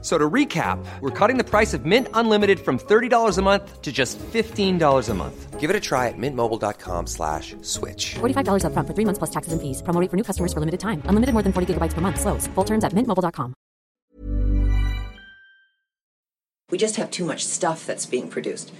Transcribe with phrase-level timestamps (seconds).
[0.00, 3.90] So to recap, we're cutting the price of Mint Unlimited from $30 a month to
[3.90, 5.58] just $15 a month.
[5.58, 8.14] Give it a try at mintmobile.com slash switch.
[8.20, 9.82] $45 upfront for three months plus taxes and fees.
[9.82, 11.02] Promo rate for new customers for limited time.
[11.06, 12.20] Unlimited more than 40 gigabytes per month.
[12.20, 12.46] Slows.
[12.54, 13.54] Full terms at mintmobile.com.
[16.70, 18.72] We just have too much stuff that's being produced.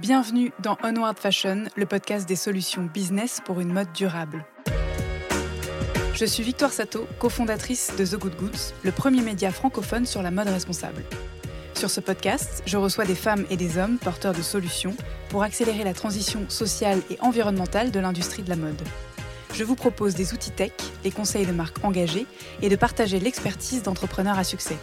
[0.00, 4.44] Bienvenue dans Onward Fashion, le podcast des solutions business pour une mode durable.
[6.14, 10.30] Je suis Victoire Sato, cofondatrice de The Good Goods, le premier média francophone sur la
[10.30, 11.02] mode responsable.
[11.74, 14.94] Sur ce podcast, je reçois des femmes et des hommes porteurs de solutions
[15.30, 18.80] pour accélérer la transition sociale et environnementale de l'industrie de la mode.
[19.54, 22.26] Je vous propose des outils tech, les conseils de marques engagées
[22.60, 24.76] et de partager l'expertise d'entrepreneurs à succès.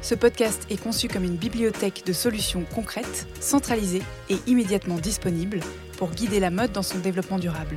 [0.00, 5.60] Ce podcast est conçu comme une bibliothèque de solutions concrètes, centralisées et immédiatement disponibles
[5.98, 7.76] pour guider la mode dans son développement durable.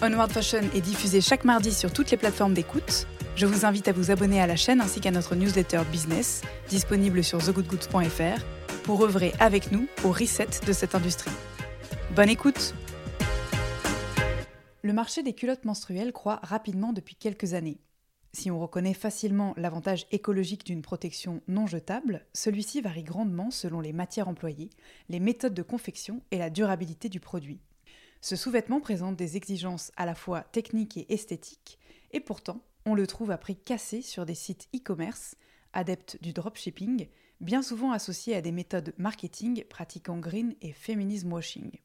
[0.00, 3.08] Onward Fashion est diffusé chaque mardi sur toutes les plateformes d'écoute.
[3.34, 7.24] Je vous invite à vous abonner à la chaîne ainsi qu'à notre newsletter business, disponible
[7.24, 8.44] sur thegoodgoods.fr,
[8.84, 11.32] pour œuvrer avec nous au reset de cette industrie.
[12.14, 12.74] Bonne écoute
[14.82, 17.80] Le marché des culottes menstruelles croît rapidement depuis quelques années.
[18.32, 23.92] Si on reconnaît facilement l'avantage écologique d'une protection non jetable, celui-ci varie grandement selon les
[23.92, 24.70] matières employées,
[25.08, 27.58] les méthodes de confection et la durabilité du produit.
[28.20, 31.78] Ce sous-vêtement présente des exigences à la fois techniques et esthétiques,
[32.10, 35.36] et pourtant, on le trouve à prix cassé sur des sites e-commerce,
[35.72, 37.08] adeptes du dropshipping,
[37.40, 41.78] bien souvent associés à des méthodes marketing pratiquant green et feminism washing.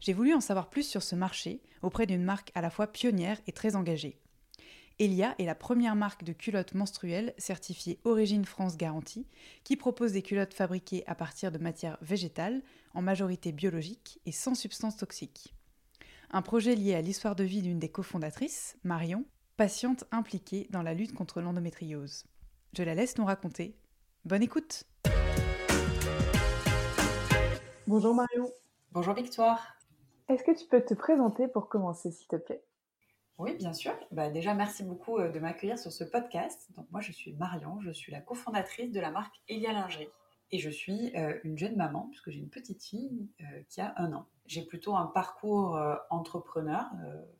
[0.00, 3.40] J'ai voulu en savoir plus sur ce marché auprès d'une marque à la fois pionnière
[3.46, 4.20] et très engagée.
[5.00, 9.26] Elia est la première marque de culottes menstruelles certifiée Origine France Garantie
[9.64, 12.60] qui propose des culottes fabriquées à partir de matières végétales,
[12.92, 15.54] en majorité biologiques et sans substances toxiques.
[16.30, 19.24] Un projet lié à l'histoire de vie d'une des cofondatrices, Marion,
[19.56, 22.24] patiente impliquée dans la lutte contre l'endométriose.
[22.76, 23.78] Je la laisse nous raconter.
[24.26, 24.84] Bonne écoute
[27.86, 28.52] Bonjour Marion.
[28.92, 29.78] Bonjour Victoire.
[30.28, 32.62] Est-ce que tu peux te présenter pour commencer, s'il te plaît?
[33.40, 33.94] Oui, bien sûr.
[34.10, 36.68] Bah, déjà, merci beaucoup euh, de m'accueillir sur ce podcast.
[36.76, 40.10] Donc, moi, je suis Marion, je suis la cofondatrice de la marque Elia Lingerie.
[40.50, 43.94] Et je suis euh, une jeune maman, puisque j'ai une petite fille euh, qui a
[43.96, 44.26] un an.
[44.44, 45.80] J'ai plutôt un parcours
[46.10, 46.84] entrepreneur.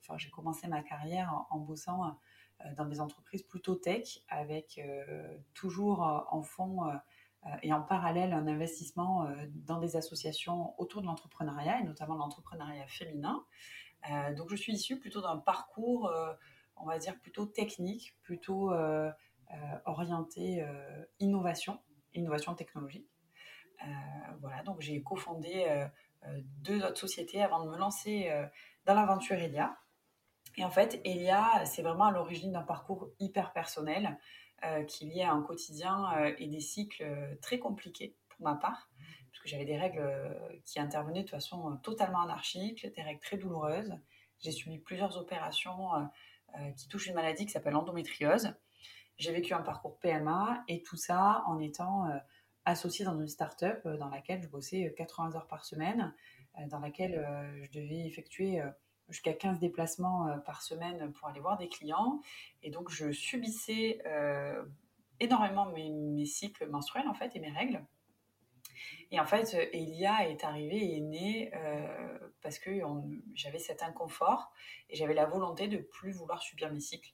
[0.00, 2.16] Enfin, j'ai commencé ma carrière en, en bossant
[2.76, 4.80] dans des entreprises plutôt tech, avec
[5.54, 6.84] toujours en fond
[7.64, 9.28] et en parallèle un investissement
[9.66, 13.44] dans des associations autour de l'entrepreneuriat, et notamment l'entrepreneuriat féminin.
[14.08, 16.32] Euh, donc, je suis issue plutôt d'un parcours, euh,
[16.76, 19.10] on va dire, plutôt technique, plutôt euh,
[19.84, 20.64] orienté
[21.18, 21.80] innovation
[22.14, 23.08] innovation technologique.
[24.40, 25.88] Voilà, donc j'ai cofondé
[26.36, 28.30] deux autres sociétés avant de me lancer
[28.84, 29.76] dans l'aventure Elia.
[30.56, 34.18] Et en fait, Elia, c'est vraiment à l'origine d'un parcours hyper personnel
[34.64, 37.04] euh, qui lié à un quotidien et des cycles
[37.40, 38.89] très compliqués pour ma part,
[39.40, 40.34] puisque j'avais des règles euh,
[40.64, 43.94] qui intervenaient de façon euh, totalement anarchique, des règles très douloureuses.
[44.38, 48.54] J'ai subi plusieurs opérations euh, qui touchent une maladie qui s'appelle l'endométriose.
[49.18, 52.08] J'ai vécu un parcours PMA et tout ça en étant
[52.64, 56.14] associée dans une start-up dans laquelle je bossais euh, 80 heures par semaine,
[56.68, 57.24] dans laquelle
[57.62, 58.60] je devais effectuer
[59.08, 62.20] jusqu'à 15 déplacements par semaine pour aller voir des clients.
[62.62, 64.02] Et donc, je subissais
[65.20, 67.86] énormément mes, mes cycles menstruels, en fait, et mes règles.
[69.10, 72.70] Et en fait, Elia est arrivée et est née euh, parce que
[73.34, 74.52] j'avais cet inconfort
[74.88, 77.12] et j'avais la volonté de plus vouloir subir mes cycles.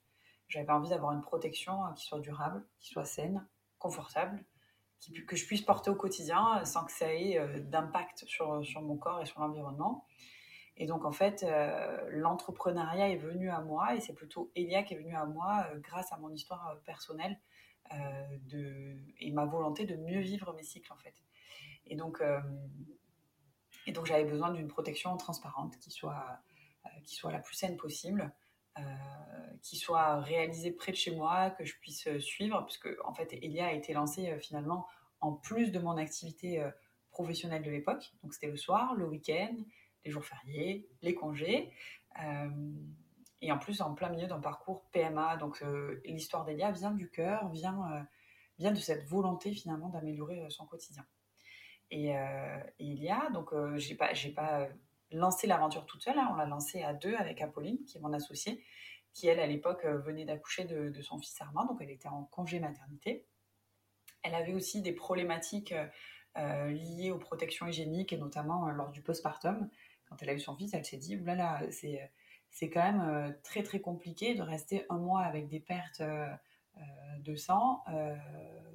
[0.49, 3.47] J'avais envie d'avoir une protection euh, qui soit durable, qui soit saine,
[3.79, 4.45] confortable,
[5.27, 8.97] que je puisse porter au quotidien euh, sans que ça ait euh, d'impact sur, mon
[8.97, 10.07] corps et sur l'environnement.
[10.79, 11.47] Et donc, en fait,
[12.11, 16.13] l'entrepreneuriat est venu à moi et c'est plutôt Elia qui est venu à moi grâce
[16.13, 17.41] à mon histoire personnelle
[19.19, 21.15] et ma volonté de mieux vivre mes cycles, en fait.
[21.87, 22.41] Et donc, euh,
[23.87, 26.41] et donc j'avais besoin d'une protection transparente qui soit,
[26.87, 28.33] euh, la plus saine possible,
[28.79, 28.83] euh,
[29.63, 33.67] qui soit réalisée près de chez moi, que je puisse suivre, puisque en fait Elia
[33.67, 34.87] a été lancée finalement
[35.21, 36.69] en plus de mon activité
[37.11, 38.13] professionnelle de l'époque.
[38.23, 39.57] Donc c'était le soir, le week-end,
[40.05, 41.73] les jours fériés, les congés.
[43.41, 45.37] Et en plus en plein milieu d'un parcours PMA.
[45.39, 45.65] Donc
[46.05, 48.03] l'histoire d'Elia vient du cœur, vient,
[48.59, 51.07] de cette volonté finalement d'améliorer son quotidien.
[51.91, 54.69] Et, euh, et il y a, donc euh, j'ai pas, j'ai pas euh,
[55.13, 58.13] lancé l'aventure toute seule, hein, on l'a lancée à deux avec Apolline, qui est mon
[58.13, 58.65] associée,
[59.13, 62.25] qui elle, à l'époque, venait d'accoucher de, de, son fils Armand, donc elle était en
[62.25, 63.27] congé maternité.
[64.23, 65.75] Elle avait aussi des problématiques
[66.37, 69.71] liées aux protections hygiéniques, et notamment lors du postpartum.
[70.07, 72.11] Quand elle a eu son fils, elle s'est dit, oulala, c'est
[72.51, 76.03] c'est quand même très très compliqué de rester un mois avec des pertes
[77.21, 77.83] de sang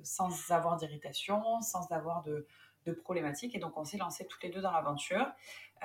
[0.01, 2.47] sans avoir d'irritation, sans avoir de,
[2.85, 3.55] de problématiques.
[3.55, 5.27] Et donc, on s'est lancé toutes les deux dans l'aventure,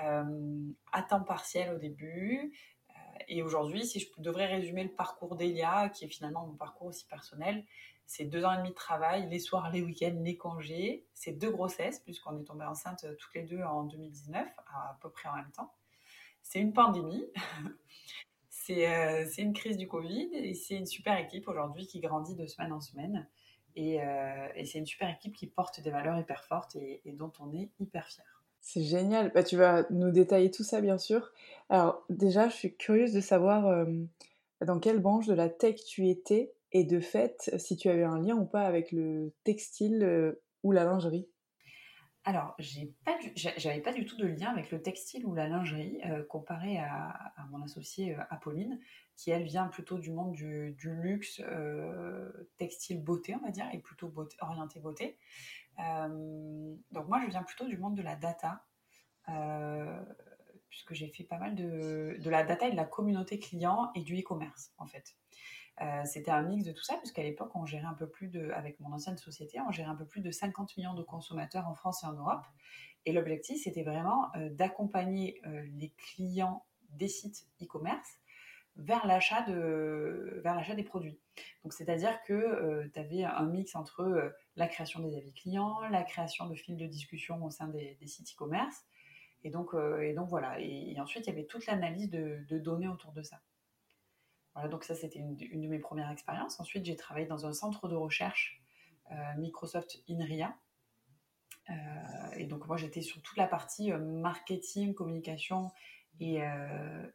[0.02, 2.52] euh, à temps partiel au début.
[2.90, 2.93] Euh,
[3.28, 7.06] et aujourd'hui, si je devrais résumer le parcours d'Elia, qui est finalement mon parcours aussi
[7.06, 7.64] personnel,
[8.06, 11.04] c'est deux ans et demi de travail, les soirs, les week-ends, les congés.
[11.12, 15.28] C'est deux grossesses, puisqu'on est tombé enceinte toutes les deux en 2019, à, peu près
[15.28, 15.72] en même temps.
[16.42, 17.26] C'est une pandémie.
[18.70, 22.46] Euh, c'est une crise du Covid et c'est une super équipe aujourd'hui qui grandit de
[22.46, 23.28] semaine en semaine.
[23.78, 27.52] Euh, et, c'est une super équipe qui porte des valeurs hyper fortes et, dont on
[27.52, 28.25] est hyper fier.
[28.61, 29.32] C'est génial.
[29.32, 31.32] Bah, tu vas nous détailler tout ça, bien sûr.
[31.69, 33.84] Alors, déjà, je suis curieuse de savoir euh,
[34.64, 38.20] dans quelle branche de la tech tu étais et de fait, si tu avais un
[38.20, 41.28] lien ou pas avec le textile euh, ou la lingerie.
[42.25, 47.11] Alors, j'avais pas du tout de lien avec le textile ou la lingerie comparé à,
[47.37, 48.81] à, mon associée Apolline
[49.16, 53.78] qui elle vient plutôt du monde du, luxe, euh, textile beauté, on va dire, et
[53.78, 55.18] plutôt beauté, orienté beauté.
[55.80, 58.64] Euh, donc moi, je viens plutôt du monde de la data,
[59.28, 60.02] euh,
[60.68, 64.02] puisque j'ai fait pas mal de, de, la data et de la communauté client et
[64.02, 65.16] du e-commerce, en fait.
[66.06, 68.80] C'était un mix de tout ça, puisqu'à l'époque, on gérait un peu plus de, avec
[68.80, 72.02] mon ancienne société, on gérait un peu plus de 50 millions de consommateurs en France
[72.02, 72.46] et en Europe.
[73.04, 75.38] Et l'objectif, c'était vraiment d'accompagner
[75.74, 78.08] les clients des sites e-commerce
[78.76, 81.19] vers l'achat de vers l'achat des produits.
[81.62, 85.81] Donc c'est-à-dire que euh, tu avais un mix entre euh, la création des avis clients,
[85.90, 88.84] la création de fils de discussion au sein des, sites e-commerce,
[89.44, 90.61] et donc euh, et donc voilà.
[90.61, 93.40] Et, ensuite il y avait toute l'analyse de, données autour de ça.
[94.55, 96.61] Voilà, donc ça c'était une, de mes premières expériences.
[96.61, 98.62] Ensuite j'ai travaillé dans un centre de recherche
[99.37, 100.56] Microsoft INRIA.
[102.37, 105.70] et donc moi j'étais sur toute la partie marketing, communication
[106.20, 106.40] et,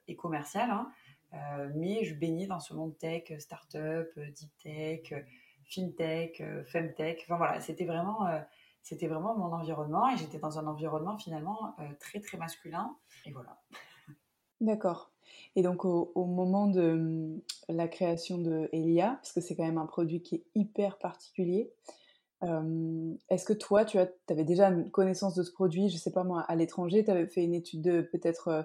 [0.07, 0.69] et commerciale.
[0.69, 0.91] Hein.
[1.33, 3.79] Euh, mais je baignais dans ce monde tech, startup,
[4.17, 5.21] euh, deep tech, euh,
[5.63, 7.23] fintech, femtech.
[7.25, 8.27] Enfin voilà, c'était vraiment,
[9.01, 12.95] vraiment mon environnement et j'étais dans un environnement finalement très très masculin.
[13.25, 13.61] Et voilà.
[14.59, 15.11] D'accord.
[15.55, 19.77] Et donc au, moment de hum, la création de Elia, parce que c'est quand même
[19.77, 21.71] un produit qui est hyper particulier,
[23.29, 26.41] est-ce que toi, tu avais déjà une connaissance de ce produit, je sais pas moi,
[26.41, 28.63] à l'étranger, tu avais fait une étude de peut-être euh,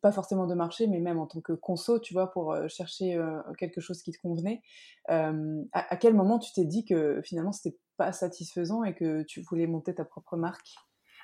[0.00, 3.14] pas forcément de marché, mais même en tant que conso, tu vois, pour euh, chercher
[3.14, 4.62] euh, quelque chose qui te convenait.
[5.08, 9.66] À, quel moment tu t'es dit que finalement c'était pas satisfaisant et que tu voulais
[9.66, 10.74] monter ta propre marque?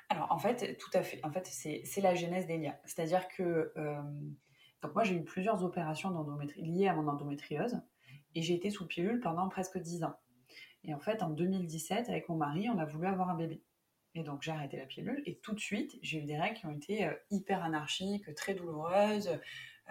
[0.09, 1.23] Alors en fait, tout à fait.
[1.23, 2.79] En fait, c'est la genèse d'Elia.
[2.85, 3.73] C'est-à-dire que
[4.81, 6.09] donc moi j'ai eu plusieurs opérations
[6.55, 7.79] liées à mon endométriose
[8.35, 10.15] et j'ai été sous pilule pendant presque 10 ans.
[10.83, 13.61] Et en fait, en 2017, avec mon mari, on a voulu avoir un bébé.
[14.15, 16.65] Et donc j'ai arrêté la pilule et tout de suite j'ai eu des règles qui
[16.65, 19.29] ont été euh, hyper anarchiques, très douloureuses,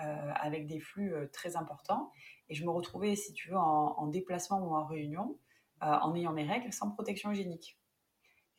[0.00, 2.12] euh, avec des flux euh, très importants.
[2.48, 5.38] Et je me retrouvais, si tu veux, en, déplacement ou en réunion,
[5.82, 7.78] en ayant mes règles sans protection hygiénique.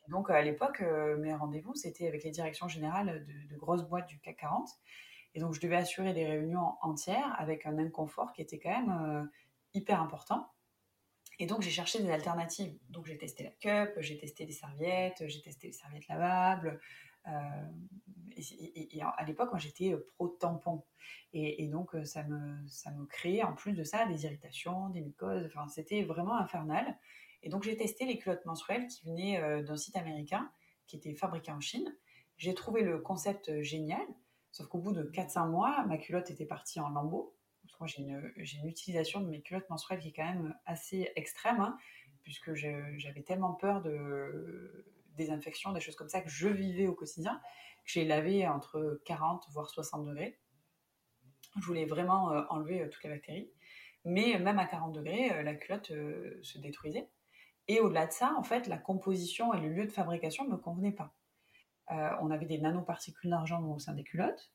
[0.06, 0.80] donc à l'époque,
[1.18, 4.68] mes rendez-vous, c'était avec les directions générales de, grosses boîtes du CAC 40.
[5.34, 9.28] Et donc je devais assurer des réunions entières avec un inconfort qui était quand même
[9.74, 10.48] hyper important.
[11.40, 12.76] Et donc, j'ai cherché des alternatives.
[12.90, 16.78] Donc, j'ai testé la cup, j'ai testé les serviettes, j'ai testé les serviettes lavables.
[17.28, 17.30] Euh,
[18.36, 20.84] et, à l'époque, moi, j'étais euh, pro tampon.
[21.32, 25.00] Et, donc, euh, ça me, ça me créait, en plus de ça, des irritations, des
[25.00, 25.46] mycoses.
[25.46, 26.98] Enfin, c'était vraiment infernal.
[27.42, 30.52] Et donc, j'ai testé les culottes menstruelles qui venaient d'un site américain
[30.86, 31.90] qui était fabriqué en Chine.
[32.36, 34.06] J'ai trouvé le concept génial.
[34.52, 37.34] Sauf qu'au bout de 4-5 mois, ma culotte était partie en lambeaux
[37.86, 41.76] j'ai une, utilisation de mes culottes menstruelles qui est quand même assez extrême, hein,
[42.22, 44.84] puisque j'avais tellement peur de,
[45.16, 47.40] des infections, des choses comme ça que je vivais au quotidien,
[47.84, 50.38] que j'ai lavé entre 40 voire 60 degrés.
[51.58, 53.50] Je voulais vraiment euh, enlever euh, toutes les bactéries.
[54.04, 55.92] Mais même à 40 degrés, euh, la culotte
[56.42, 57.08] se détruisait.
[57.68, 60.56] Et au-delà de ça, en fait, la composition et le lieu de fabrication ne me
[60.56, 61.14] convenaient pas.
[61.88, 64.50] on avait des nanoparticules d'argent au sein des culottes.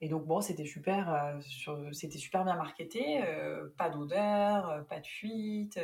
[0.00, 5.06] Et donc bon, c'était super, euh, super bien marketé, euh, pas d'odeur, euh, pas de
[5.06, 5.80] fuite,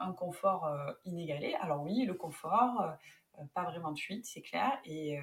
[0.00, 0.68] un confort
[1.04, 1.54] inégalé.
[1.60, 2.96] Alors oui, le confort,
[3.54, 4.78] pas vraiment de fuite, c'est clair.
[4.84, 5.20] Et,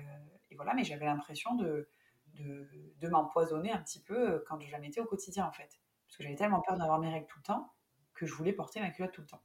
[0.56, 1.90] voilà, mais j'avais l'impression de,
[2.36, 6.24] de, m'empoisonner un petit peu quand je la mettais au quotidien en fait, parce que
[6.24, 7.74] j'avais tellement peur d'avoir mes règles tout le temps
[8.14, 9.44] que je voulais porter ma culotte tout le temps.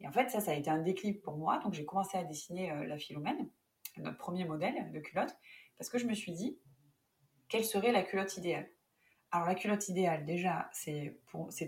[0.00, 1.58] Et en fait, ça, ça a été un déclic pour moi.
[1.58, 3.50] Donc j'ai commencé à dessiner la Philomène,
[3.98, 5.36] notre premier modèle de culotte,
[5.76, 6.58] parce que je me suis dit
[7.48, 8.68] quelle serait la culotte idéale?
[9.30, 11.14] Alors la culotte idéale, déjà, c'était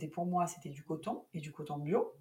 [0.08, 2.14] pour, moi, c'était du coton et du coton bio,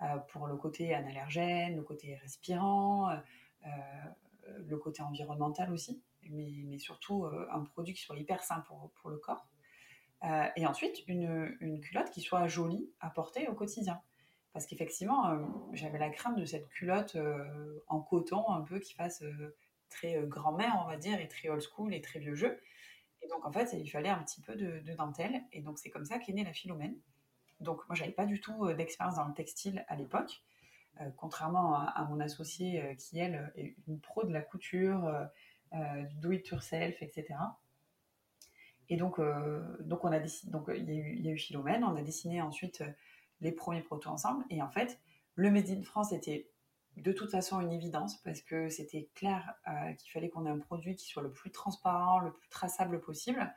[0.00, 3.68] euh, pour le côté analergène, le côté respirant, euh,
[4.58, 9.46] le côté environnemental aussi, mais, surtout un produit qui soit hyper sain pour, le corps.
[10.56, 14.00] et ensuite, une, une, culotte qui soit jolie à porter au quotidien.
[14.52, 15.38] Parce qu'effectivement,
[15.72, 17.16] j'avais la crainte de cette culotte
[17.88, 19.22] en coton, un peu qui fasse
[19.90, 22.58] très grand-mère, on va dire, et très old school et très vieux jeu.
[23.22, 25.42] Et donc, en fait, il fallait un petit peu de, dentelle.
[25.52, 26.96] Et donc, c'est comme ça qu'est née la Philomène.
[27.60, 30.42] Donc, moi, j'avais pas du tout euh, d'expérience dans le textile à l'époque.
[31.00, 35.10] Euh, contrairement à, mon associée euh, qui, elle, est une pro de la couture,
[35.72, 37.34] du do-it-yourself, etc.
[38.90, 39.18] Et donc,
[39.80, 41.82] donc, on a donc il, y a eu, il y a eu Philomène.
[41.82, 42.84] On a dessiné ensuite
[43.40, 44.44] les premiers protos ensemble.
[44.50, 45.00] Et en fait,
[45.34, 46.51] le Made in France était
[46.96, 50.58] de toute façon une évidence parce que c'était clair euh, qu'il fallait qu'on ait un
[50.58, 53.52] produit qui soit le plus transparent, le plus traçable possible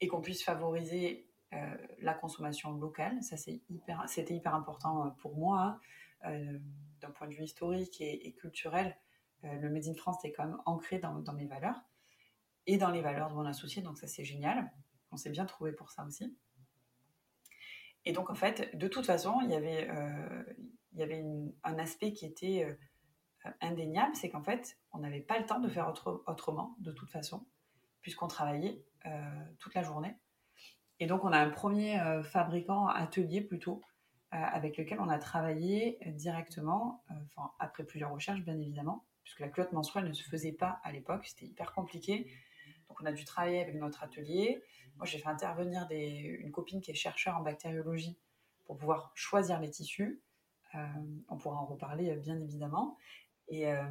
[0.00, 3.22] et qu'on puisse favoriser euh, la consommation locale.
[3.22, 5.80] Ça, c'est hyper, c'était hyper important euh, pour moi
[6.24, 8.96] d'un point de vue historique et, culturel.
[9.44, 11.80] le Made in France est quand même ancré dans, dans, mes valeurs
[12.66, 14.72] et dans les valeurs de mon associé, donc ça, c'est génial.
[15.12, 16.36] On s'est bien trouvé pour ça aussi.
[18.06, 19.88] Et donc, en fait, de toute façon, il y avait,
[20.96, 21.22] il y avait
[21.62, 25.68] un aspect qui était euh, indéniable, c'est qu'en fait, on n'avait pas le temps de
[25.68, 25.92] faire
[26.26, 27.46] autrement, de toute façon,
[28.00, 30.16] puisqu'on travaillait euh, toute la journée.
[30.98, 33.82] Et donc, on a un premier euh, fabricant atelier plutôt,
[34.32, 39.72] avec lequel on a travaillé directement, enfin, après plusieurs recherches, bien évidemment, puisque la culotte
[39.72, 42.30] menstruelle ne se faisait pas à l'époque, c'était hyper compliqué.
[42.88, 44.62] Donc, on a dû travailler avec notre atelier.
[44.96, 48.18] Moi, j'ai fait intervenir une copine qui est chercheur en bactériologie
[48.64, 50.20] pour pouvoir choisir les tissus.
[50.76, 50.86] Euh,
[51.28, 52.96] on pourra en reparler euh, bien évidemment.
[53.48, 53.84] Et, euh,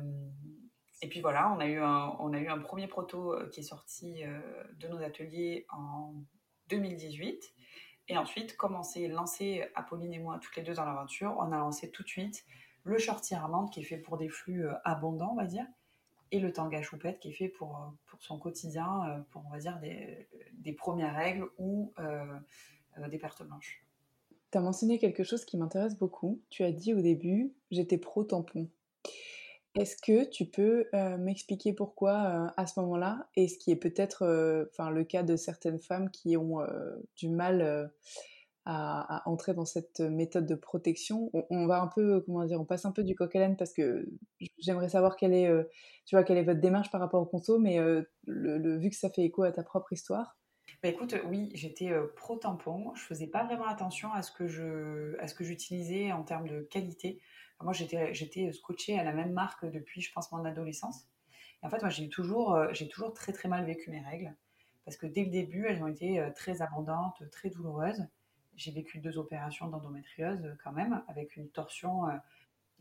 [1.02, 4.24] et puis voilà, on a eu un, on premier proto qui est sorti
[4.80, 6.14] de nos ateliers en
[6.70, 7.54] 2018.
[8.08, 11.92] Et ensuite, commencer, lancer Apolline et moi toutes les deux dans l'aventure, on a lancé
[11.92, 12.46] tout de suite
[12.84, 15.66] le shorty amande qui est fait pour des flux abondants, on va dire,
[16.32, 20.74] et le tanga choupette qui est fait pour, son quotidien, pour, on va dire, des
[20.74, 21.94] premières règles ou
[23.10, 23.86] des pertes blanches.
[24.56, 26.42] Tu as mentionné quelque chose qui m'intéresse beaucoup.
[26.50, 28.70] Tu as dit au début, j'étais pro-tampon.
[29.78, 33.76] Est-ce que tu peux euh, m'expliquer pourquoi euh, à ce moment-là, et ce qui est
[33.76, 36.66] peut-être euh, le cas de certaines femmes qui ont
[37.18, 37.92] du mal
[38.64, 41.30] à, entrer dans cette méthode de protection?
[41.50, 43.74] On, va un peu, comment dire, on passe un peu du coq à l'âne parce
[43.74, 44.08] que
[44.58, 45.52] j'aimerais savoir quelle est,
[46.06, 47.78] tu vois, quelle est votre démarche par rapport au conso, mais
[48.24, 50.38] le, vu que ça fait écho à ta propre histoire,
[50.86, 52.94] bah, écoute, oui, j'étais euh, pro tampon.
[52.94, 56.48] Je faisais pas vraiment attention à ce que je, à ce que j'utilisais en termes
[56.48, 57.20] de qualité.
[57.60, 61.08] moi, j'étais, j'étais scotchée à la même marque depuis, je pense, mon adolescence.
[61.64, 64.36] En fait, moi, j'ai toujours, euh, j'ai toujours très très mal vécu mes règles
[64.84, 68.06] parce que dès le début, elles ont été euh, très abondantes, très douloureuses.
[68.56, 72.04] J'ai vécu deux opérations d'endométriose quand même, avec une torsion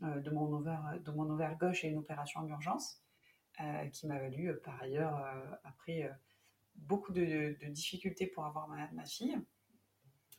[0.01, 3.01] de mon ovaire, de mon ovaire gauche et une opération en urgence,
[3.91, 5.21] qui m'a valu par ailleurs
[5.65, 6.09] après
[6.75, 9.37] beaucoup de, difficultés pour avoir ma, fille.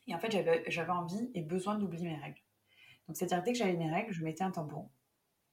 [0.06, 0.30] Et en fait,
[0.68, 2.40] j'avais envie et besoin d'oublier mes règles.
[3.06, 4.90] Donc, c'est-à-dire, dès que j'avais mes règles, je mettais un tampon.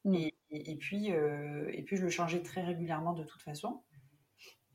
[0.05, 0.15] Mm.
[0.51, 3.83] Et, puis, euh, et puis, je le changeais très régulièrement de toute façon.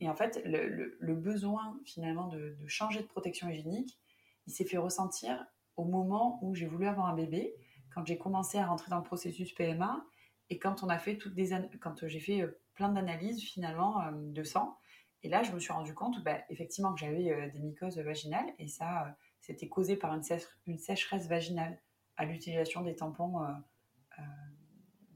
[0.01, 3.99] Et en fait, le, besoin finalement de, changer de protection hygiénique,
[4.47, 7.55] il s'est fait ressentir au moment où j'ai voulu avoir un bébé,
[7.93, 10.05] quand j'ai commencé à rentrer dans le processus PMA
[10.49, 11.49] et quand on a fait toutes des
[11.79, 14.78] quand j'ai fait euh, plein d'analyses finalement euh, de sang
[15.23, 18.53] et là, je me suis rendu compte, bah, effectivement, que j'avais euh, des mycoses vaginales
[18.57, 19.11] et ça, euh,
[19.41, 20.23] c'était causé par une,
[20.67, 21.81] une, sécheresse vaginale
[22.15, 24.21] à l'utilisation des tampons euh,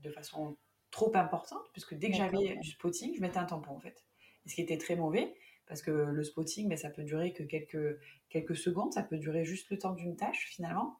[0.01, 0.57] de façon
[0.91, 4.05] trop importante, puisque dès que j'avais du spotting, je mettais un tampon en fait.
[4.45, 5.33] Et ce qui était très mauvais,
[5.67, 9.45] parce que le spotting, bah, ça peut durer que quelques, quelques secondes, ça peut durer
[9.45, 10.99] juste le temps d'une tâche finalement.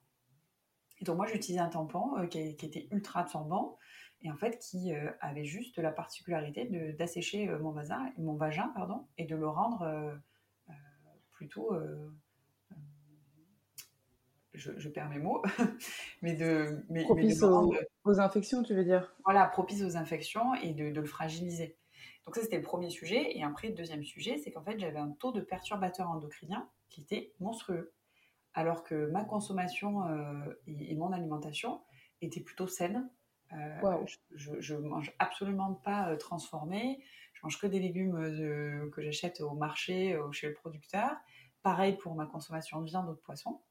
[1.00, 3.78] Et donc moi, j'utilisais un tampon qui, qui, était ultra absorbant,
[4.24, 6.66] et en fait qui euh, avait juste la particularité
[6.98, 10.16] d'assécher euh, mon, vagin, mon vagin pardon, et de le rendre euh,
[11.32, 11.76] plutôt
[14.54, 15.42] je, perds mes mots,
[16.22, 19.12] mais de, mais, propice aux, infections, tu veux dire?
[19.26, 21.76] Voilà, propice aux infections et de, le fragiliser.
[22.26, 23.36] Donc ça, c'était le premier sujet.
[23.36, 27.02] Et après, le deuxième sujet, c'est qu'en fait, j'avais un taux de perturbateurs endocriniens qui
[27.02, 27.94] était monstrueux.
[28.54, 30.04] Alors que ma consommation
[30.68, 31.82] et, mon alimentation
[32.22, 33.10] étaient plutôt saines,
[33.56, 37.04] euh, je, ne mange absolument pas euh, transformé.
[37.34, 41.12] Je mange que des légumes euh, que j'achète au marché, chez le producteur.
[41.62, 43.62] Pareil pour ma consommation de viande ou de poisson.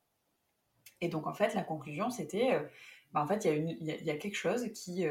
[1.00, 2.52] Et donc, en fait, la conclusion, c'était,
[3.12, 5.04] bah, en fait, il y, a quelque chose qui,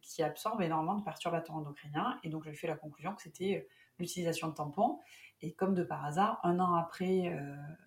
[0.00, 2.18] qui absorbe énormément de perturbateurs endocriniens.
[2.24, 4.98] Et donc, j'ai fait la conclusion que c'était l'utilisation de tampons.
[5.42, 7.38] Et comme de par hasard, un an après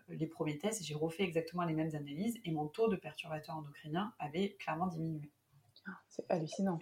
[0.07, 4.13] les premiers tests, j'ai refait exactement les mêmes analyses et mon taux de perturbateurs endocriniens
[4.19, 5.31] avait clairement diminué.
[6.09, 6.79] C'est hallucinant.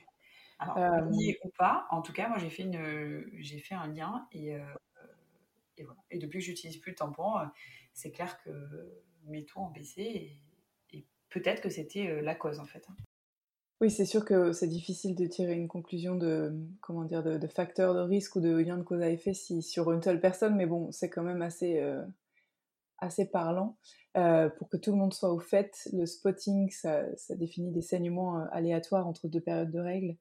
[0.59, 1.01] Alors, euh...
[1.43, 4.57] ou pas, en tout cas, moi j'ai fait, une, j'ai fait un lien et,
[5.77, 5.99] et, voilà.
[6.11, 7.33] et depuis que j'utilise plus le tampon,
[7.93, 12.65] c'est clair que mes taux ont baissé et, et peut-être que c'était la cause en
[12.65, 12.87] fait.
[13.81, 17.47] Oui, c'est sûr que c'est difficile de tirer une conclusion de, comment dire, de, de
[17.47, 20.55] facteur de risque ou de lien de cause à effet si, sur une seule personne,
[20.55, 22.05] mais bon, c'est quand même assez, euh,
[23.01, 23.77] assez parlant.
[24.17, 27.03] Euh, pour que tout le monde soit au fait, le spotting, ça,
[27.35, 30.17] définit des saignements euh, aléatoires entre deux périodes de règles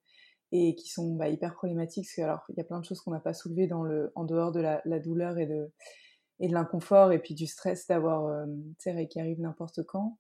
[0.53, 3.21] et qui sont bah, hyper problématiques, alors il y a plein de choses qu'on n'a
[3.21, 5.71] pas soulevées en dehors de la, douleur et de,
[6.41, 8.47] l'inconfort et puis du stress d'avoir euh,
[8.85, 10.19] règles qui arrivent n'importe quand.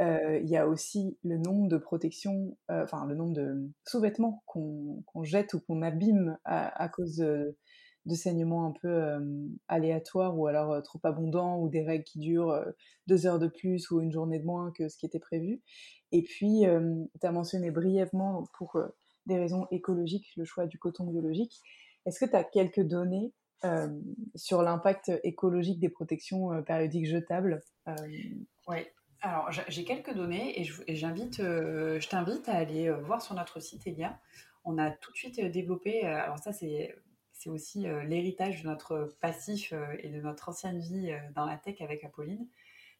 [0.00, 5.24] Euh, il y a aussi le nombre de protections, enfin le nombre de sous-vêtements qu'on
[5.24, 7.56] jette ou qu'on abîme à, cause de,
[8.14, 12.64] saignements un peu aléatoires ou alors trop abondants ou des règles qui durent
[13.06, 15.60] deux heures de plus ou une journée de moins que ce qui était prévu.
[16.12, 16.64] Et puis,
[17.20, 18.80] tu as mentionné brièvement, pour
[19.26, 21.60] des raisons écologiques, le choix du coton biologique.
[22.06, 23.32] Est-ce que tu as quelques données
[24.34, 27.60] sur l'impact écologique des protections périodiques jetables
[28.66, 28.78] Oui,
[29.20, 34.18] alors, j'ai quelques données et j'invite, je t'invite à aller voir sur notre site Elia.
[34.64, 36.94] On a tout de suite développé, alors ça c'est
[37.38, 42.02] c'est aussi l'héritage de notre passif et de notre ancienne vie dans la tech avec
[42.02, 42.46] Apolline,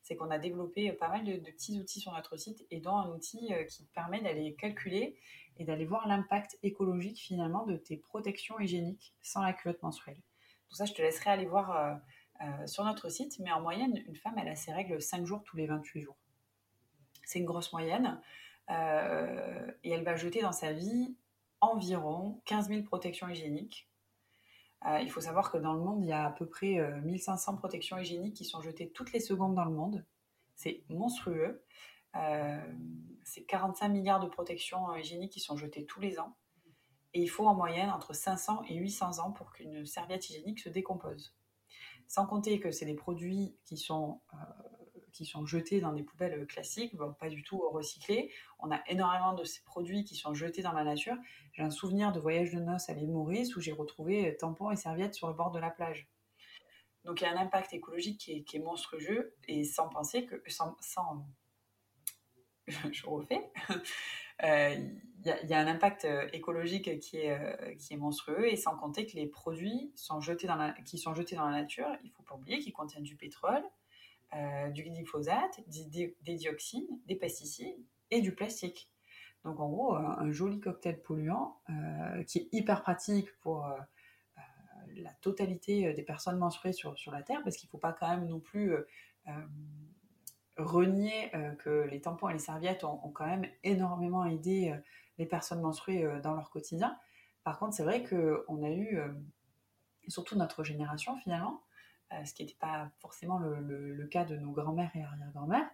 [0.00, 3.11] c'est qu'on a développé pas mal de, petits outils sur notre site et dont un
[3.11, 5.18] outil qui permet d'aller calculer
[5.57, 10.14] et d'aller voir l'impact écologique finalement de tes protections hygiéniques sans la culotte menstruelle.
[10.16, 12.00] Donc ça, je te laisserai aller voir
[12.40, 15.42] euh, sur notre site, mais en moyenne, une femme, elle a ses règles 5 jours
[15.42, 16.16] tous les 28 jours.
[17.25, 18.21] C'est une grosse moyenne.
[18.71, 21.16] Euh, et elle va jeter dans sa vie
[21.61, 23.88] environ 15 000 protections hygiéniques.
[24.87, 27.57] Euh, il faut savoir que dans le monde, il y a à peu près 1500
[27.57, 30.05] protections hygiéniques qui sont jetées toutes les secondes dans le monde.
[30.55, 31.63] C'est monstrueux.
[33.25, 36.37] c'est 45 milliards de protections hygiéniques qui sont jetées tous les ans.
[37.15, 40.69] Et il faut en moyenne entre 500 et 800 ans pour qu'une serviette hygiénique se
[40.69, 41.35] décompose.
[42.07, 44.37] Sans compter que c'est des produits qui sont, euh,
[45.18, 48.31] qui sont jetés dans des poubelles classiques, pas du tout recyclés.
[48.61, 51.16] On a énormément de ces produits qui sont jetés dans la nature.
[51.52, 54.76] J'ai un souvenir de voyage de noces à l'île Maurice où j'ai retrouvé tampons et
[54.76, 56.09] serviettes sur le bord de la plage.
[57.04, 60.76] Donc il y a un impact écologique qui est, monstrueux et sans penser que, sans,
[62.92, 63.50] je refais,
[64.40, 64.76] il euh,
[65.24, 69.04] y, a un impact euh, écologique qui est, euh, qui est monstrueux et sans compter
[69.04, 72.72] que les produits qui sont jetés dans la nature, il ne faut pas oublier qu'ils
[72.72, 73.64] contiennent du pétrole,
[74.75, 77.79] du glyphosate, des, dioxines, des pesticides
[78.11, 78.91] et du plastique.
[79.45, 81.61] Donc en gros, un, joli cocktail polluant
[82.27, 83.67] qui est hyper pratique pour
[84.97, 88.09] la totalité des personnes menstruées sur, sur la Terre, parce qu'il ne faut pas quand
[88.09, 88.75] même non plus
[90.59, 94.77] renier euh, que les tampons et les serviettes ont, quand même énormément aidé euh,
[95.19, 96.99] les personnes menstruées euh, dans leur quotidien.
[97.45, 99.01] Par contre, c'est vrai qu'on a eu,
[100.09, 101.62] surtout notre génération finalement,
[102.25, 105.68] ce qui n'était pas forcément le, cas de nos grands-mères et arrière-grands-mères,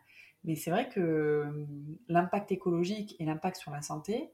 [0.44, 1.66] mais c'est vrai que
[2.09, 4.31] l'impact écologique et l'impact sur la santé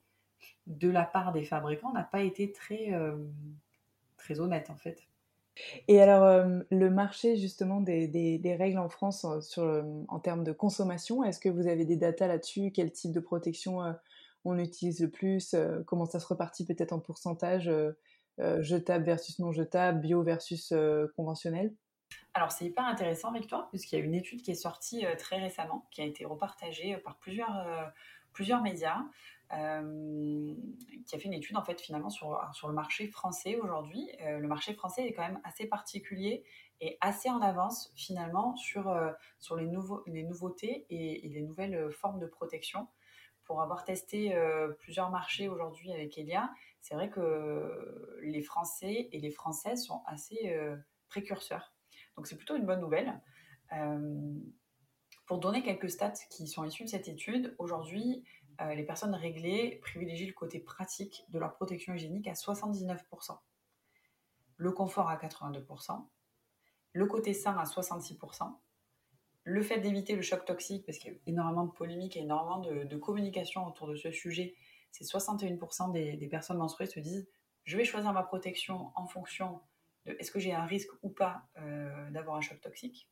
[0.66, 2.90] de la part des fabricants n'a pas été très,
[4.16, 5.06] très honnête en fait.
[5.88, 9.26] Et alors, euh, le marché justement des, règles en France
[9.58, 12.70] euh, en termes de consommation, est-ce que vous avez des datas là-dessus?
[12.72, 13.92] Quel type de protection euh,
[14.44, 15.54] on utilise le plus?
[15.86, 17.70] Comment ça se repartit peut-être en pourcentage
[18.38, 20.72] jetable versus non jetable, bio versus
[21.14, 21.74] conventionnel?
[22.34, 25.86] Alors c'est hyper intéressant Victoire, puisqu'il y a une étude qui est sortie très récemment,
[25.90, 27.92] qui a été repartagée par plusieurs,
[28.32, 29.02] plusieurs médias,
[29.52, 30.54] euh,
[31.06, 34.08] qui a fait une étude en fait finalement sur, le marché français aujourd'hui.
[34.20, 36.44] Euh, le marché français est quand même assez particulier
[36.80, 39.10] et assez en avance finalement sur, euh,
[39.56, 39.66] les,
[40.22, 42.86] nouveautés et, les nouvelles formes de protection.
[43.44, 44.32] Pour avoir testé
[44.78, 50.56] plusieurs marchés aujourd'hui avec Elia, c'est vrai que les Français et les Françaises sont assez
[51.08, 51.72] précurseurs.
[52.16, 53.20] Donc c'est plutôt une bonne nouvelle.
[55.26, 58.24] pour donner quelques stats qui sont issus de cette étude, aujourd'hui,
[58.60, 63.38] euh, les personnes réglées privilégient le côté pratique de leur protection hygiénique à 79%,
[64.56, 66.06] le confort à 82%,
[66.92, 68.54] le côté sain à 66%,
[69.44, 72.58] le fait d'éviter le choc toxique, parce qu'il y a énormément de polémiques et énormément
[72.58, 74.54] de, communication autour de ce sujet,
[74.90, 77.28] c'est 61% des, personnes menstruées se disent
[77.64, 79.60] je vais choisir ma protection en fonction
[80.06, 83.08] de est-ce que j'ai un risque ou pas euh, d'avoir un choc toxique?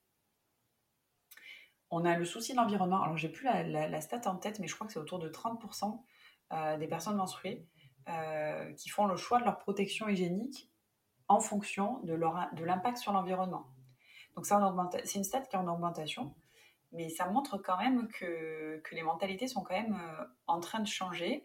[1.90, 3.02] On a le souci de l'environnement.
[3.02, 6.02] Alors, j'ai plus la, stat en tête, mais je crois que c'est autour de 30%
[6.52, 7.66] euh, des personnes menstruées
[8.08, 10.70] euh, qui font le choix de leur protection hygiénique
[11.28, 13.66] en fonction de l'impact sur l'environnement.
[14.34, 16.34] Donc c'est une stat qui est en augmentation,
[16.92, 20.86] mais ça montre quand même que, les mentalités sont quand même euh, en train de
[20.86, 21.44] changer.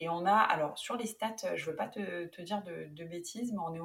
[0.00, 3.52] Et on a, alors sur les stats, je ne veux pas te, dire de, bêtises,
[3.52, 3.80] mais on est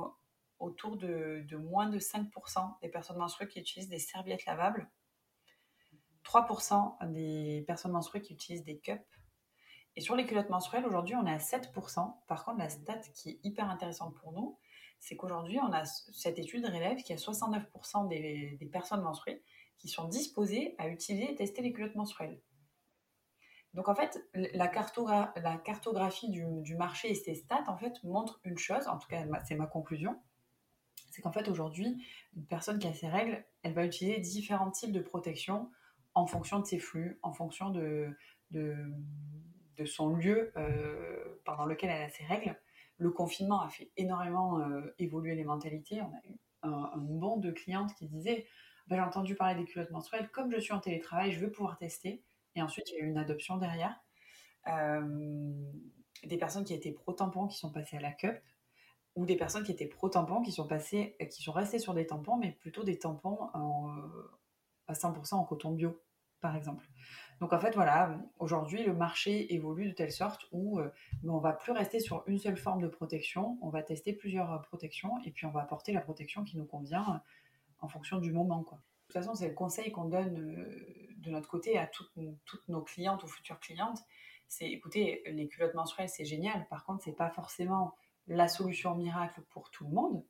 [0.60, 4.90] autour de, moins de 5% des personnes menstruées qui utilisent des serviettes lavables,
[6.26, 9.02] 3% des personnes menstruées qui utilisent des cups,
[9.96, 12.14] et sur les culottes menstruelles, aujourd'hui, on est à 7%.
[12.28, 14.58] Par contre, la stat qui est hyper intéressante pour nous,
[15.00, 19.44] c'est qu'aujourd'hui, on a cette étude révèle qu'il y a 69% des, personnes menstruées
[19.78, 22.42] qui sont disposées à utiliser et tester les culottes menstruelles.
[23.74, 28.88] Donc en fait, la, cartographie du, marché et ces stats en fait montrent une chose,
[28.88, 30.20] en tout cas c'est ma conclusion,
[31.10, 32.04] c'est qu'en fait aujourd'hui,
[32.36, 35.70] une personne qui a ses règles, elle va utiliser différents types de protection
[36.14, 38.16] en fonction de ses flux, en fonction de,
[39.86, 42.60] son lieu euh, pendant lequel elle a ses règles.
[42.98, 46.02] Le confinement a fait énormément euh, évoluer les mentalités.
[46.02, 48.46] On a eu un, bon de clientes qui disaient
[48.88, 51.78] bah, J'ai entendu parler des culottes menstruelles, comme je suis en télétravail, je veux pouvoir
[51.78, 52.24] tester.
[52.56, 53.96] Et ensuite, il y a eu une adoption derrière.
[54.68, 55.02] Euh,
[56.26, 58.38] des personnes qui étaient pro-tampons qui sont passées à la cup,
[59.16, 62.38] ou des personnes qui étaient pro-tampons qui sont passées, qui sont restées sur des tampons,
[62.38, 63.50] mais plutôt des tampons
[64.88, 66.02] à 100% en coton bio,
[66.42, 66.88] par exemple.
[67.40, 70.90] Donc en fait, voilà, aujourd'hui, le marché évolue de telle sorte où euh,
[71.26, 74.58] on va plus rester sur une seule forme de protection, on va tester plusieurs euh,
[74.58, 77.18] protections et puis on va apporter la protection qui nous convient euh,
[77.80, 78.64] en fonction du moment.
[78.64, 78.78] Quoi.
[78.78, 80.34] De toute façon, c'est le conseil qu'on donne
[81.18, 82.12] de notre côté à toutes,
[82.68, 84.00] nos clientes ou futures clientes.
[84.50, 86.68] C'est écoutez, les culottes menstruelles, c'est génial.
[86.68, 87.96] Par contre, c'est pas forcément
[88.30, 90.24] la solution miracle pour tout le monde.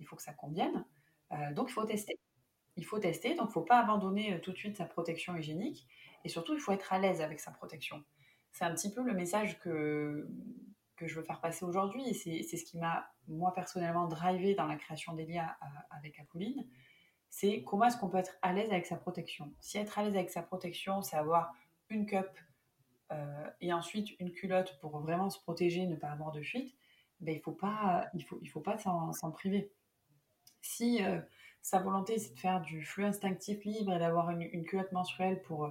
[0.00, 0.84] Il faut que ça convienne.
[1.52, 2.18] donc, il faut tester.
[2.76, 3.30] Il faut tester.
[3.34, 5.88] Donc, il ne faut pas abandonner tout de suite sa protection hygiénique.
[6.24, 8.04] Et surtout, il faut être à l'aise avec sa protection.
[8.52, 10.28] C'est un petit peu le message que,
[10.96, 12.08] que je veux faire passer aujourd'hui.
[12.08, 15.56] Et c'est ce qui m'a, moi, personnellement, drivé dans la création d'Elia
[15.90, 16.66] avec Apolline.
[17.30, 19.52] C'est comment est-ce qu'on peut être à l'aise avec sa protection.
[19.60, 21.52] Si être à l'aise avec sa protection, c'est avoir
[21.90, 22.28] une cup
[23.12, 26.74] euh, et ensuite une culotte pour vraiment se protéger, ne pas avoir de fuite,
[27.20, 29.72] ben, il ne faut pas, il faut, il faut pas s'en priver.
[30.62, 31.20] Si euh,
[31.62, 35.42] sa volonté, c'est de faire du flux instinctif libre et d'avoir une, une, culotte menstruelle
[35.42, 35.70] pour euh,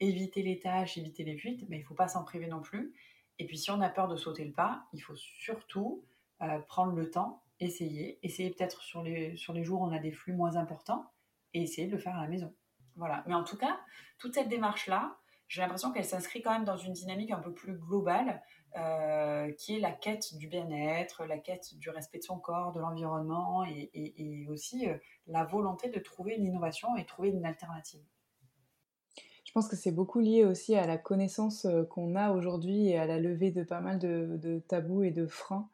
[0.00, 2.94] éviter les tâches, éviter les fuites, mais il ne faut pas s'en priver non plus.
[3.38, 6.04] Et puis si on a peur de sauter le pas, il faut surtout
[6.42, 9.98] euh, prendre le temps, essayer, essayer peut-être sur les, sur les jours où on a
[9.98, 11.10] des flux moins importants,
[11.54, 12.54] et essayer de le faire à la maison.
[12.96, 13.24] Voilà.
[13.26, 13.78] Mais en tout cas,
[14.18, 17.74] toute cette démarche-là, j'ai l'impression qu'elle s'inscrit quand même dans une dynamique un peu plus
[17.74, 18.42] globale,
[18.78, 22.80] euh, qui est la quête du bien-être, la quête du respect de son corps, de
[22.80, 24.94] l'environnement, et, aussi euh,
[25.26, 28.02] la volonté de trouver une innovation et trouver une alternative.
[29.44, 32.98] Je pense que c'est beaucoup lié aussi à la connaissance euh, qu'on a aujourd'hui et
[32.98, 35.70] à la levée de pas mal de, tabous et de freins,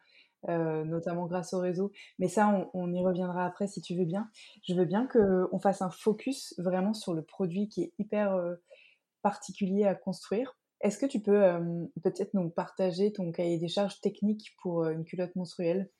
[0.46, 1.90] notamment grâce au réseau.
[2.20, 4.30] Mais ça, on, y reviendra après si tu veux bien.
[4.62, 8.38] Je veux bien qu'on fasse un focus vraiment sur le produit qui est hyper
[9.22, 10.56] particulier à construire.
[10.82, 11.40] Est-ce que tu peux
[12.02, 15.90] peut-être nous partager ton cahier des charges techniques pour une culotte menstruelle?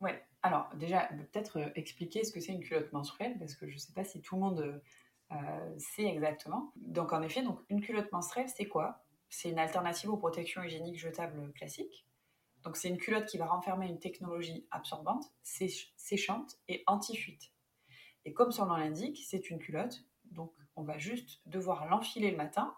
[0.00, 3.78] Ouais, alors déjà, peut-être expliquer ce que c'est une culotte menstruelle, parce que je ne
[3.78, 4.82] sais pas si tout le monde
[5.78, 6.72] c'est exactement.
[6.74, 9.04] Donc en effet, donc une culotte menstruelle, c'est quoi?
[9.28, 12.04] C'est une alternative aux protections hygiéniques jetables classiques.
[12.64, 17.52] Donc c'est une culotte qui va renfermer une technologie absorbante, séchante et anti-fuite.
[18.24, 22.36] Et comme son nom l'indique, c'est une culotte, donc on va juste devoir l'enfiler le
[22.36, 22.74] matin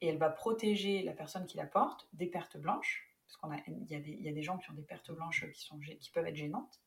[0.00, 4.22] et elle va protéger la personne qui la porte des pertes blanches, parce qu'il y,
[4.22, 6.80] y, a des gens qui ont des pertes blanches qui, sont, qui peuvent être gênantes,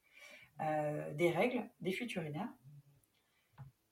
[0.61, 2.51] euh, des règles, des fuites urinaires,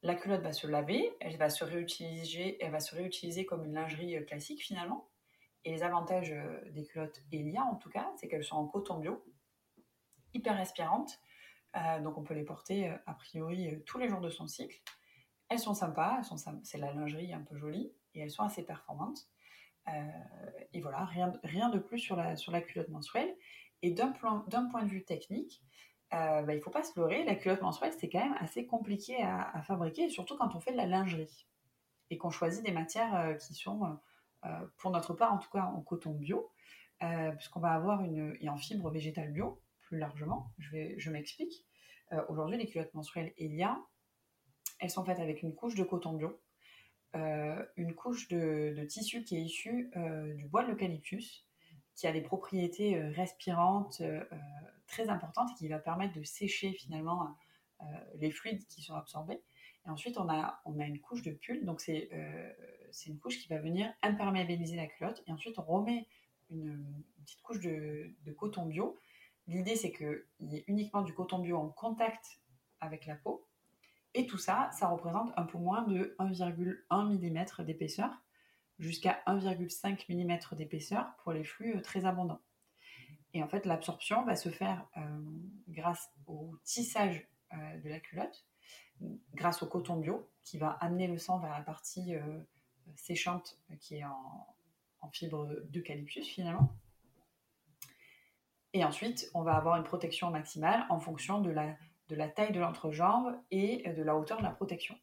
[0.04, 3.74] la culotte va se laver, elle va se réutiliser, elle va se réutiliser comme une
[3.74, 5.10] lingerie euh, classique finalement.
[5.64, 8.98] Et les avantages euh, des culottes Elia en tout cas, c'est qu'elles sont en coton
[8.98, 9.24] bio,
[10.34, 11.20] hyper respirantes.
[12.04, 14.82] Donc on peut les porter a priori tous les jours de son cycle.
[15.48, 16.22] Elles sont sympas,
[16.64, 19.28] c'est la lingerie un peu jolie et elles sont assez performantes.
[20.74, 23.36] et voilà, rien, rien de plus sur la, sur la culotte menstruelle.
[23.82, 25.64] Et d'un point de vue technique,
[26.14, 28.66] euh, bah, il ne faut pas se leurrer, la culotte menstruelle, c'est quand même assez
[28.66, 31.48] compliqué à, fabriquer, surtout quand on fait de la lingerie
[32.10, 33.98] et qu'on choisit des matières euh, qui sont,
[34.44, 36.52] euh, pour notre part en tout cas, en coton bio,
[37.38, 41.66] puisqu'on va avoir une, et en fibre végétale bio, plus largement, je, vais, je m'explique.
[42.30, 43.80] Aujourd'hui, les culottes menstruelles Elia,
[44.80, 46.40] elles sont faites avec une couche de coton bio,
[47.14, 49.92] une couche de, tissu qui est issu
[50.36, 51.46] du bois de l'eucalyptus,
[52.02, 54.38] qui a des propriétés euh, respirantes euh, euh,
[54.88, 57.38] très importantes et qui va permettre de sécher finalement
[58.20, 59.42] les fluides qui sont absorbés.
[59.88, 62.12] Et ensuite, on a, on a une couche de pull, donc c'est
[62.92, 65.24] c'est une couche qui va venir imperméabiliser la culotte.
[65.26, 66.06] Et ensuite, on remet
[66.52, 69.00] une, petite couche de, de, coton bio
[69.48, 72.42] L'idée, c'est qu'il y ait uniquement du coton bio en contact
[72.82, 73.48] avec la peau.
[74.14, 78.12] Et tout ça, ça représente un peu moins de 1,1 mm d'épaisseur
[78.80, 82.42] jusqu'à 1,5 mm d'épaisseur pour les flux euh, très abondants.
[83.34, 85.02] Et en fait, l'absorption va se faire euh,
[85.70, 88.46] grâce au tissage euh, de la culotte,
[89.34, 92.14] grâce au coton bio qui va amener le sang vers la partie
[92.96, 94.56] séchante qui est en,
[95.00, 96.76] en fibre d'eucalyptus finalement.
[98.74, 101.76] Et ensuite, on va avoir une protection maximale en fonction de la,
[102.12, 104.96] de la taille de l'entrejambe et de la hauteur de la protection.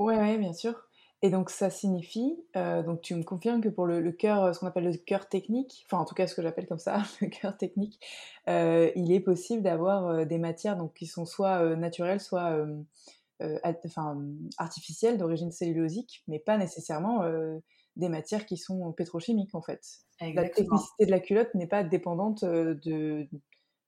[0.00, 0.74] Oui, ouais, bien sûr.
[1.22, 4.66] Et donc ça signifie, euh, donc tu me confirmes que pour le, cœur, ce qu'on
[4.66, 7.56] appelle le cœur technique, enfin en tout cas ce que j'appelle comme ça, le cœur
[7.56, 7.98] technique,
[8.46, 12.58] euh, il est possible d'avoir euh, des matières donc, qui sont soit naturelles, soit
[13.64, 14.22] enfin,
[14.58, 17.22] artificielles d'origine cellulosique, mais pas nécessairement
[17.96, 19.80] des matières qui sont pétrochimiques en fait.
[20.20, 23.26] La technicité de la culotte n'est pas dépendante de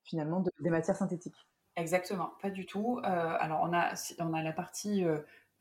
[0.05, 1.47] finalement des matières synthétiques.
[1.77, 3.01] Exactement, pas du tout.
[3.05, 5.05] alors on a, on a la partie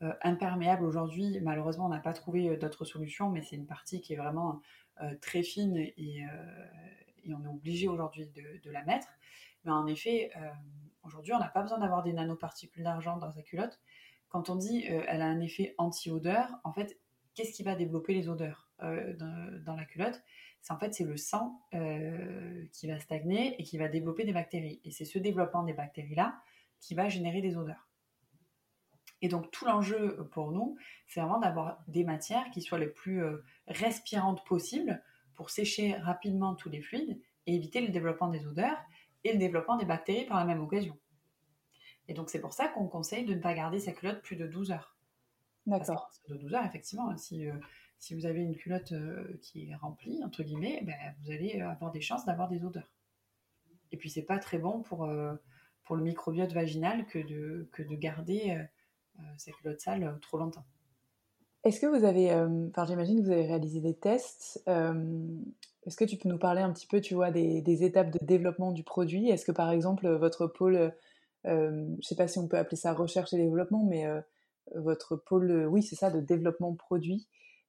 [0.02, 1.40] euh, imperméable aujourd'hui.
[1.40, 4.60] Malheureusement, on n'a pas trouvé euh, d'autres solutions, mais c'est une partie qui est vraiment
[5.00, 6.22] euh, très fine et,
[7.28, 9.08] on est obligé aujourd'hui de, la mettre.
[9.64, 10.30] Mais en effet,
[11.02, 13.80] aujourd'hui, on n'a pas besoin d'avoir des nanoparticules d'argent dans sa culotte.
[14.28, 17.00] Quand on dit elle a un effet anti-odeur, en fait,
[17.34, 18.65] qu'est-ce qui va développer les odeurs?
[18.80, 20.22] Dans, la culotte
[20.60, 21.60] c'est en fait c'est le sang
[22.72, 24.80] qui va stagner et qui va développer des bactéries.
[24.84, 26.38] Et c'est ce développement des bactéries là
[26.80, 27.86] qui va générer des odeurs.
[29.22, 33.22] Et donc tout l'enjeu pour nous, c'est vraiment d'avoir des matières qui soient les plus
[33.22, 35.02] euh, respirantes possibles
[35.34, 38.78] pour sécher rapidement tous les fluides et éviter le développement des odeurs
[39.24, 40.98] et le développement des bactéries par la même occasion.
[42.08, 44.46] Et donc c'est pour ça qu'on conseille de ne pas garder sa culotte plus de
[44.46, 44.96] 12 heures.
[45.66, 46.10] D'accord.
[46.28, 47.54] De 12 heures, effectivement, si, euh,
[47.98, 51.92] si vous avez une culotte euh, qui est remplie, entre guillemets, ben, vous allez avoir
[51.92, 52.90] des chances d'avoir des odeurs.
[53.92, 55.08] Et puis c'est pas très bon pour,
[55.84, 58.66] pour le microbiote vaginal que de, que de garder
[59.18, 60.64] euh, ces culottes sales euh, trop longtemps.
[61.64, 64.62] Est-ce que vous avez, euh, enfin j'imagine que vous avez réalisé des tests.
[64.66, 68.72] Est-ce que tu peux nous parler un petit peu, tu vois, des, étapes de développement
[68.72, 69.30] du produit?
[69.30, 70.92] Est-ce que par exemple votre pôle,
[71.44, 74.04] je ne sais pas si on peut appeler ça recherche et développement, mais
[74.76, 77.26] votre pôle, oui c'est ça, de développement produit,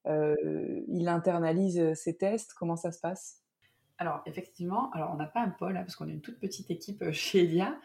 [0.08, 3.44] il internalise ces tests Comment ça se passe?
[4.00, 6.70] Alors, effectivement, alors on n'a pas un pôle, hein, parce qu'on est une toute petite
[6.70, 7.80] équipe euh, chez Elia.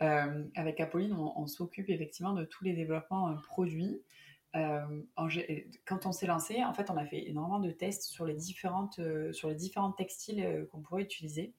[0.00, 4.02] Euh, avec Apolline, on, s'occupe effectivement de tous les développements euh, produits.
[4.54, 9.00] quand on s'est lancé, en fait, on a fait énormément de tests sur les différentes,
[9.32, 11.54] sur les différents textiles qu'on pourrait utiliser.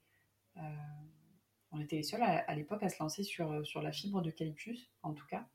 [1.72, 5.14] on était les seuls à, l'époque à se lancer sur, sur la fibre d'eucalyptus, en
[5.14, 5.46] tout cas.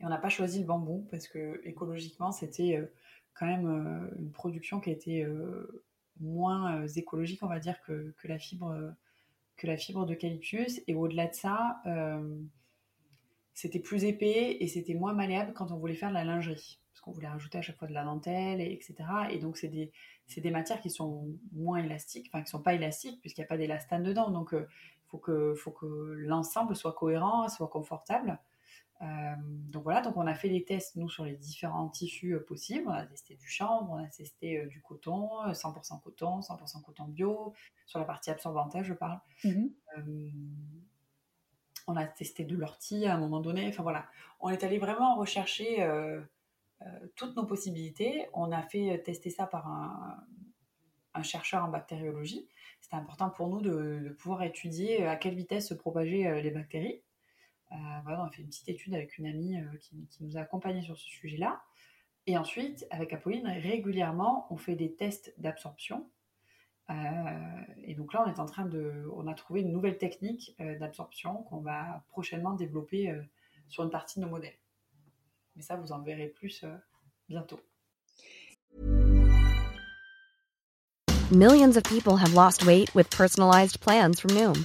[0.00, 2.80] Et on n'a pas choisi le bambou parce que écologiquement, c'était
[3.34, 5.26] quand même une production qui a été
[6.20, 8.94] moins euh, écologique, on va dire, que, la fibre
[9.56, 10.80] que la fibre d'eucalyptus.
[10.86, 12.38] Et au-delà de ça, euh,
[13.54, 16.80] c'était plus épais et c'était moins malléable quand on voulait faire de la lingerie.
[16.92, 18.94] Parce qu'on voulait rajouter à chaque fois de la dentelle, et, etc.
[19.30, 19.92] Et donc, c'est des,
[20.36, 23.48] des, matières qui sont moins élastiques, enfin, qui ne sont pas élastiques, puisqu'il n'y a
[23.48, 24.30] pas d'élastane dedans.
[24.30, 24.66] Donc, il euh,
[25.08, 28.38] faut que, faut que l'ensemble soit cohérent, soit confortable.
[29.02, 29.06] Euh,
[29.70, 32.86] donc voilà, donc on a fait des tests, nous, sur les différents tissus euh, possibles.
[32.86, 37.04] On a testé du chanvre, on a testé euh, du coton, 100% coton, 100% coton
[37.04, 37.54] bio,
[37.86, 39.20] sur la partie absorbante, je parle.
[39.44, 39.72] Mhm.
[41.86, 43.66] on a testé de l'ortie à un moment donné.
[43.68, 44.06] Enfin voilà,
[44.40, 45.88] on est allé vraiment rechercher
[47.16, 48.28] toutes nos possibilités.
[48.34, 52.48] On a fait tester ça par un, chercheur en bactériologie.
[52.80, 57.02] C'était important pour nous de, de, pouvoir étudier à quelle vitesse se propageaient les bactéries.
[57.72, 60.82] Euh, on a fait une petite étude avec une amie euh, qui, nous a accompagnés
[60.82, 61.62] sur ce sujet-là.
[62.26, 66.08] Et ensuite, avec Apolline, régulièrement, on fait des tests d'absorption.
[66.90, 66.94] Euh,
[67.84, 71.42] et donc là, on est en train de, on a trouvé une nouvelle technique d'absorption
[71.44, 73.14] qu'on va prochainement développer
[73.68, 74.58] sur une partie de nos modèles.
[75.56, 76.64] Mais ça, vous en verrez plus
[77.28, 77.60] bientôt.
[81.30, 84.64] Millions of people have lost weight with personalized plans from Noom.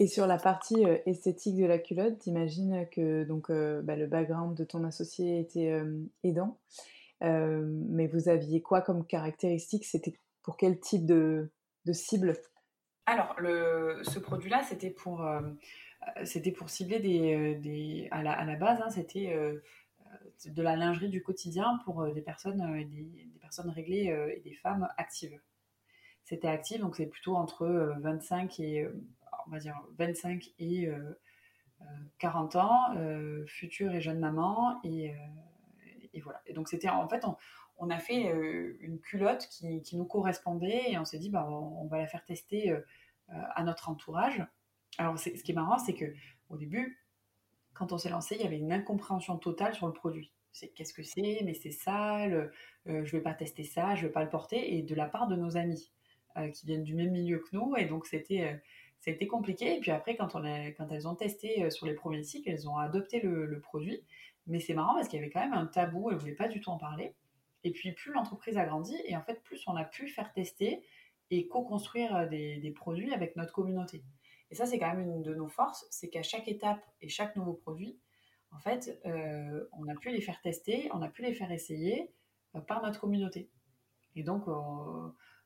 [0.00, 4.06] Et sur la partie euh, esthétique de la culotte, t'imagines que donc, euh, bah, le
[4.06, 6.58] background de ton associé était euh, aidant.
[7.20, 9.84] mais vous aviez quoi comme caractéristique?
[9.84, 11.50] C'était pour quel type de,
[11.92, 12.32] cible?
[13.04, 15.22] Alors, ce produit-là, c'était pour,
[16.24, 19.36] c'était pour cibler des, à, la, à la base, hein, c'était
[20.46, 25.38] de la lingerie du quotidien pour des personnes, des, personnes réglées et des femmes actives.
[26.24, 27.66] C'était actif, donc c'est plutôt entre
[28.00, 28.88] 25 et
[29.46, 30.88] on va dire 25 et
[32.18, 32.94] 40 ans,
[33.46, 35.14] future et jeune maman et
[36.12, 36.40] et voilà.
[36.46, 37.24] Et donc, c'était en fait,
[37.78, 41.86] on, a fait euh, une culotte qui, nous correspondait et on s'est dit, bah, on,
[41.86, 42.80] va la faire tester euh,
[43.28, 44.44] à notre entourage.
[44.98, 46.12] Alors, ce qui est marrant, c'est que
[46.48, 47.00] au début,
[47.74, 50.32] quand on s'est lancé, il y avait une incompréhension totale sur le produit.
[50.52, 52.50] C'est qu'est-ce que c'est, mais c'est sale,
[52.88, 55.28] euh, je vais pas tester ça, je vais pas le porter, et de la part
[55.28, 55.92] de nos amis
[56.54, 58.62] qui viennent du même milieu que nous, et donc c'était
[59.00, 59.76] c'était compliqué.
[59.76, 62.68] Et puis après, quand, on a, quand elles ont testé sur les premiers cycles, elles
[62.68, 64.04] ont adopté le, produit.
[64.46, 66.48] Mais c'est marrant parce qu'il y avait quand même un tabou, elle ne voulait pas
[66.48, 67.14] du tout en parler.
[67.64, 70.82] Et puis plus l'entreprise a grandi, et en fait plus on a pu faire tester
[71.30, 74.02] et co-construire euh, des, produits avec notre communauté.
[74.50, 77.36] Et ça c'est quand même une de nos forces, c'est qu'à chaque étape et chaque
[77.36, 77.98] nouveau produit,
[78.52, 82.10] en fait, euh, on a pu les faire tester, on a pu les faire essayer
[82.56, 83.48] euh, par notre communauté.
[84.16, 84.48] Et donc,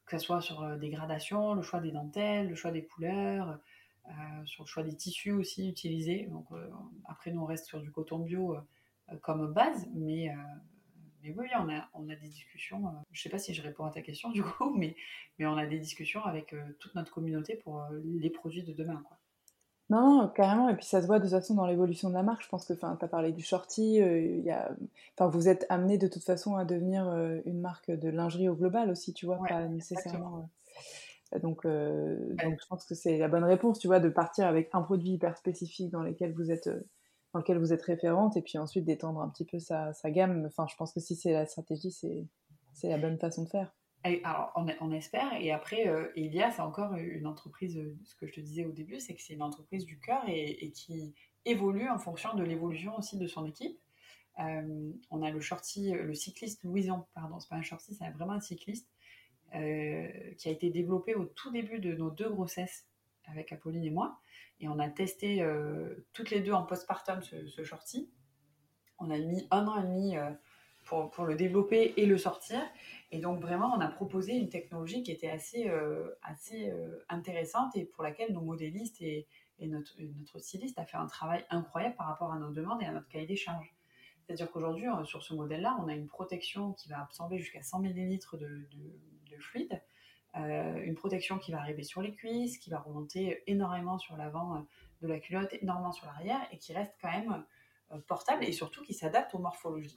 [0.06, 3.58] que ce soit sur des gradations, le choix des dentelles, le choix des couleurs,
[4.44, 6.28] sur le choix des tissus aussi utilisés.
[6.30, 6.46] Donc,
[7.06, 8.56] après, nous, on reste sur du coton bio
[9.12, 10.34] euh, comme base, mais, euh,
[11.22, 12.86] mais oui, on a, on a des discussions.
[12.86, 14.96] Euh, je ne sais pas si je réponds à ta question du coup, mais,
[15.40, 19.04] on a des discussions avec toute notre communauté pour les produits de demain.
[19.90, 22.42] Non, carrément, et puis ça se voit de toute façon dans l'évolution de la marque.
[22.42, 24.74] Je pense que tu as parlé du shorty, y a,
[25.20, 27.06] vous êtes amené de toute façon à devenir
[27.44, 30.48] une marque de lingerie au global aussi, tu vois, pas nécessairement.
[31.42, 34.80] Donc, donc, je pense que c'est la bonne réponse, tu vois, de partir avec un
[34.80, 36.70] produit hyper spécifique dans lequel vous êtes
[37.34, 40.44] dans lequel vous êtes référente et puis ensuite d'étendre un petit peu sa, gamme.
[40.46, 43.74] Enfin, je pense que si c'est la stratégie, c'est, la bonne façon de faire.
[44.04, 45.32] Alors, on, espère.
[45.40, 48.40] Et après, euh, il y a, c'est encore une entreprise, euh, ce que je te
[48.40, 51.14] disais au début, c'est que c'est une entreprise du cœur et, qui
[51.46, 53.78] évolue en fonction de l'évolution aussi de son équipe.
[54.40, 58.32] Euh, on a le shorty, le cycliste Louison, pardon, c'est pas un shorty, c'est vraiment
[58.32, 58.88] un cycliste
[59.52, 62.88] qui a été développé au tout début de nos deux grossesses
[63.26, 64.18] avec Apolline et moi.
[64.60, 68.10] Et on a testé euh, toutes les deux en postpartum ce, ce, shorty.
[68.98, 70.30] On a mis un an et demi euh,
[71.12, 72.60] pour, le développer et le sortir.
[73.10, 76.72] Et donc vraiment, on a proposé une technologie qui était assez, euh, assez
[77.08, 79.26] intéressante et pour laquelle nos modélistes et,
[79.60, 83.08] notre, styliste a fait un travail incroyable par rapport à nos demandes et à notre
[83.08, 83.74] cahier des charges.
[84.26, 88.18] C'est-à-dire qu'aujourd'hui, sur ce modèle-là, on a une protection qui va absorber jusqu'à 100 ml
[88.32, 88.56] de, de,
[89.30, 89.80] de fluide
[90.36, 94.56] euh, une protection qui va arriver sur les cuisses, qui va remonter énormément sur l'avant
[94.56, 94.60] euh,
[95.02, 97.44] de la culotte, énormément sur l'arrière, et qui reste quand même
[97.92, 99.96] euh, portable et surtout qui s'adapte aux morphologies.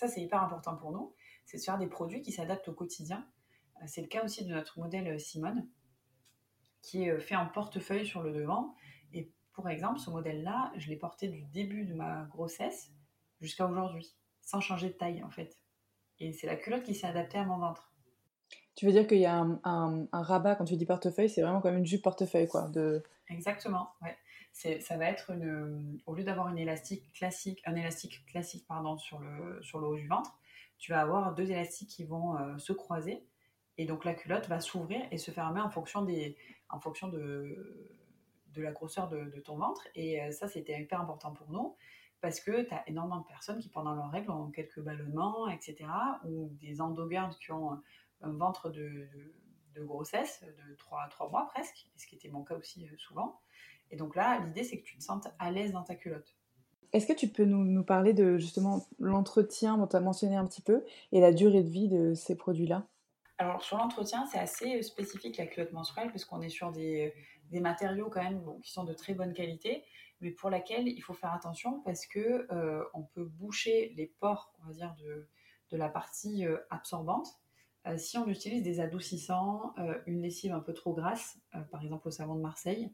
[0.00, 1.12] Ça, c'est hyper important pour nous,
[1.44, 3.28] c'est de faire des produits qui s'adaptent au quotidien.
[3.84, 5.68] C'est le cas aussi de notre modèle Simone,
[6.80, 8.74] qui est fait en portefeuille sur le devant.
[9.12, 12.90] Et pour exemple, ce modèle-là, je l'ai porté du début de ma grossesse
[13.42, 15.58] jusqu'à aujourd'hui, sans changer de taille en fait.
[16.18, 17.92] Et c'est la culotte qui s'est adaptée à mon ventre.
[18.76, 21.76] Tu veux dire qu'il y a un, rabat, quand tu dis portefeuille, c'est vraiment comme
[21.76, 22.70] une jupe portefeuille, quoi.
[22.70, 23.02] De...
[23.28, 24.16] Exactement, ouais.
[24.52, 29.18] Ça va être une, au lieu d'avoir une élastique classique, un élastique classique pardon, sur,
[29.18, 30.38] le, sur le haut du ventre,
[30.78, 33.22] tu vas avoir deux élastiques qui vont euh, se croiser
[33.78, 36.36] et donc la culotte va s'ouvrir et se fermer en fonction, des,
[36.68, 37.90] en fonction de,
[38.48, 39.86] de la grosseur de, de ton ventre.
[39.94, 41.76] Et euh, ça, c'était hyper important pour nous
[42.20, 45.86] parce que tu as énormément de personnes qui, pendant leurs règles, ont quelques ballonnements, etc.
[46.24, 47.80] ou des endogardes qui ont
[48.20, 49.08] un ventre de,
[49.78, 53.40] grossesse de 3, 3 mois presque, ce qui était mon cas aussi euh, souvent.
[53.90, 56.36] Et donc là, l'idée, c'est que tu te sentes à l'aise dans ta culotte.
[56.92, 60.62] Est-ce que tu peux nous, parler de justement l'entretien dont tu as mentionné un petit
[60.62, 62.86] peu et la durée de vie de ces produits-là?
[63.38, 67.14] Alors sur l'entretien, c'est assez euh, spécifique la culotte menstruelle parce qu'on est sur des,
[67.52, 69.84] matériaux quand même qui sont de très bonne qualité,
[70.20, 74.52] mais pour laquelle il faut faire attention parce que euh, on peut boucher les pores,
[74.62, 75.26] on va dire, de,
[75.70, 77.40] de la partie absorbante
[77.86, 81.82] euh, si on utilise des adoucissants, euh, une lessive un peu trop grasse, euh, par
[81.82, 82.92] exemple au savon de Marseille,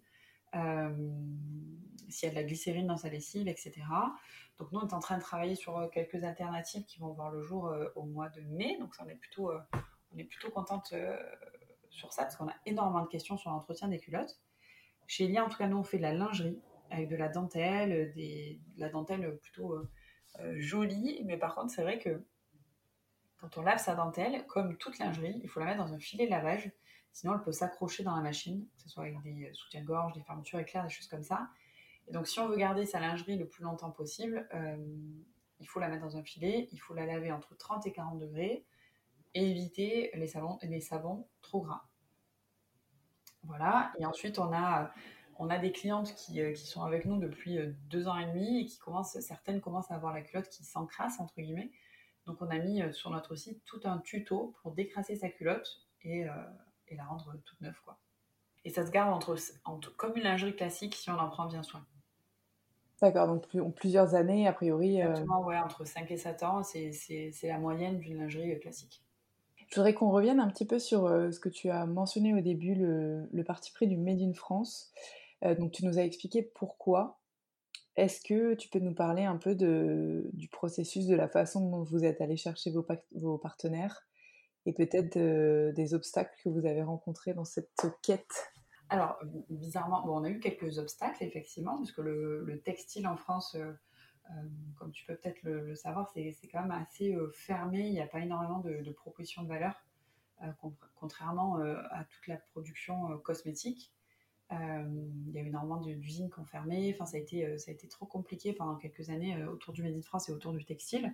[0.52, 3.72] s'il y a de la glycérine dans sa lessive, etc.
[4.58, 7.42] Donc nous, on est en train de travailler sur quelques alternatives qui vont voir le
[7.42, 8.76] jour au mois de mai.
[8.78, 9.52] Donc ça, on est plutôt,
[10.12, 10.94] on est plutôt contente
[11.90, 14.40] sur ça parce qu'on a énormément de questions sur l'entretien des culottes.
[15.06, 16.60] Chez Elia, en tout cas, nous, on fait de la lingerie
[16.90, 19.76] avec de la dentelle, de la dentelle plutôt
[20.56, 21.22] jolie.
[21.24, 22.24] Mais par contre, c'est vrai que
[23.38, 26.24] quand on lave sa dentelle, comme toute lingerie, il faut la mettre dans un filet
[26.24, 26.70] de lavage.
[27.16, 30.58] Sinon, elle peut s'accrocher dans la machine, que ce soit avec des soutiens-gorge, des fermetures
[30.58, 31.48] éclairs, des choses comme ça.
[32.08, 34.76] Et donc, si on veut garder sa lingerie le plus longtemps possible, euh,
[35.58, 38.18] il faut la mettre dans un filet, il faut la laver entre 30 et 40
[38.18, 38.66] degrés
[39.32, 41.88] et éviter les savons, trop gras.
[43.44, 43.94] Voilà.
[43.98, 44.92] Et ensuite, on a,
[45.58, 47.58] des clientes qui, qui sont avec nous depuis
[47.88, 51.18] deux ans et demi et qui commencent, certaines commencent à avoir la culotte qui s'encrasse,
[51.18, 51.70] entre guillemets.
[52.26, 56.26] Donc, on a mis sur notre site tout un tuto pour décrasser sa culotte et,
[56.88, 57.98] et la rendre toute neuve, quoi.
[58.64, 61.62] Et ça se garde entre, entre, comme une lingerie classique si on en prend bien
[61.62, 61.84] soin.
[63.00, 65.02] D'accord, donc plusieurs années, a priori.
[65.02, 69.04] Euh, Exactement, ouais, entre 5 et 7 ans, c'est la moyenne d'une lingerie euh, classique.
[69.68, 72.40] Je voudrais qu'on revienne un petit peu sur euh, ce que tu as mentionné au
[72.40, 74.92] début, le, le parti pris du Made in France.
[75.42, 77.20] donc tu nous as expliqué pourquoi.
[77.96, 81.82] Est-ce que tu peux nous parler un peu de, du processus, de la façon dont
[81.82, 84.05] vous êtes allé chercher vos, vos partenaires?
[84.66, 85.18] Et peut-être
[85.72, 88.52] des obstacles que vous avez rencontrés dans cette quête
[88.88, 89.18] alors,
[89.50, 93.72] bizarrement, on a eu quelques obstacles, effectivement, parce que le, textile en France, euh,
[94.30, 94.34] euh,
[94.76, 97.80] comme tu peux peut-être le, savoir, c'est quand même assez euh, fermé.
[97.80, 99.74] Il n'y a pas énormément de, propositions de valeur,
[100.96, 103.90] contrairement à toute la production cosmétique.
[104.50, 106.92] il y a eu énormément d'usines qui ont fermé.
[106.94, 109.96] Enfin, ça a, été, ça a été trop compliqué pendant quelques années autour du Made
[109.96, 111.12] in France et autour du textile.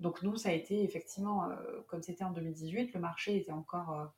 [0.00, 1.48] Donc, nous, ça a été effectivement,
[1.88, 4.12] comme c'était en 2018, le marché était encore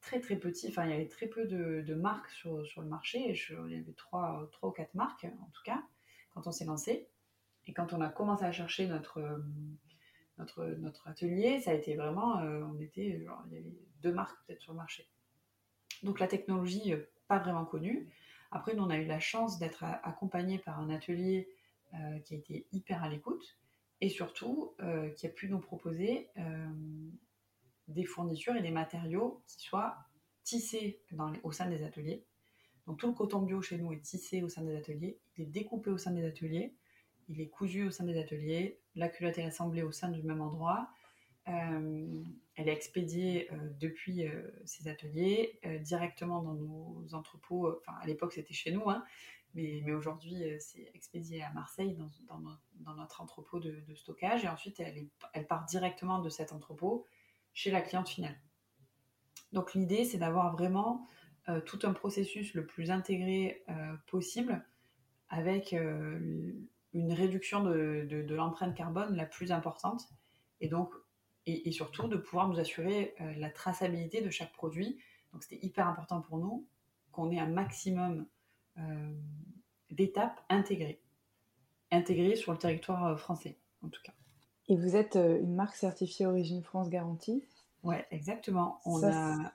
[0.00, 0.68] très très petit.
[0.68, 3.20] Enfin, il y avait très peu de, marques sur, sur, le marché.
[3.30, 5.82] il y avait trois, trois ou quatre marques, en tout cas,
[6.34, 7.08] quand on s'est lancé.
[7.66, 9.42] Et quand on a commencé à chercher notre,
[10.38, 14.12] notre, notre atelier, ça a été vraiment, euh, on était, genre, il y avait deux
[14.12, 15.08] marques peut-être sur le marché.
[16.02, 18.08] Donc la technologie, euh, pas vraiment connue.
[18.50, 21.48] Après, nous, on a eu la chance d'être accompagné par un atelier
[21.94, 23.56] euh, qui a été hyper à l'écoute
[24.02, 24.74] et surtout
[25.16, 26.28] qui a pu nous proposer
[27.88, 29.96] des fournitures et des matériaux qui soient
[30.42, 31.00] tissés
[31.44, 32.26] au sein des ateliers.
[32.86, 35.46] Donc tout le coton bio chez nous est tissé au sein des ateliers, il est
[35.46, 36.74] découpé au sein des ateliers,
[37.28, 40.40] il est cousu au sein des ateliers, la culotte est assemblée au sein du même
[40.40, 40.88] endroit,
[41.48, 42.22] euh,
[42.54, 47.76] elle est expédiée euh, depuis euh, ces ateliers directement dans nos entrepôts.
[47.78, 49.04] Enfin, à l'époque, c'était chez nous, hein,
[49.54, 51.96] mais, aujourd'hui, c'est expédié à Marseille
[52.28, 54.44] dans, notre entrepôt de, stockage.
[54.44, 57.06] Et ensuite, elle, part directement de cet entrepôt
[57.52, 58.38] chez la cliente finale.
[59.52, 61.06] Donc l'idée, c'est d'avoir vraiment
[61.48, 64.64] euh, tout un processus le plus intégré euh, possible
[65.28, 66.52] avec euh,
[66.92, 70.08] une réduction de, l'empreinte carbone la plus importante
[70.60, 70.92] et donc
[71.46, 75.00] et, surtout de pouvoir nous assurer la traçabilité de chaque produit.
[75.32, 76.68] Donc c'était hyper important pour nous
[77.10, 78.26] qu'on ait un maximum
[79.90, 81.00] d'étapes intégrées,
[81.90, 84.12] intégrées sur le territoire français en tout cas.
[84.68, 87.44] Et vous êtes euh, une marque certifiée Origine France Garantie?
[87.82, 88.80] Oui, exactement.
[88.84, 89.52] On, a,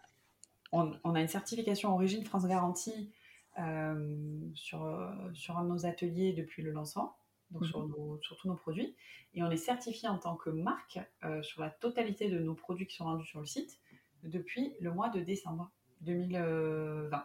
[0.71, 3.11] on, a une certification Origine France Garantie
[3.57, 4.15] euh,
[4.53, 7.15] sur, euh, sur un de nos ateliers depuis le lancement,
[7.51, 8.21] donc sur, mhm.
[8.21, 8.95] sur, tous nos produits.
[9.33, 10.99] Et on est certifié en tant que marque
[11.41, 13.79] sur la totalité de nos produits qui sont vendus sur le site
[14.23, 17.23] depuis le mois de décembre 2020.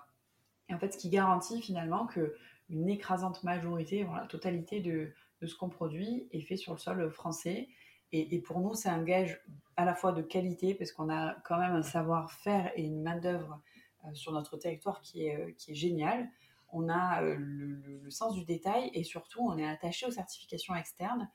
[0.75, 2.37] En fait, ce qui garantit finalement que
[2.69, 5.13] une écrasante majorité, voilà, la totalité de,
[5.47, 7.69] ce qu'on produit est fait sur le sol français.
[8.13, 9.41] Et, pour nous, c'est un gage
[9.77, 13.61] à la fois de qualité, parce qu'on a quand même un savoir-faire et une main-d'œuvre
[14.05, 16.29] euh, sur notre territoire qui est, euh, génial.
[16.69, 21.29] On a euh, le, sens du détail et surtout, on est attaché aux certifications externes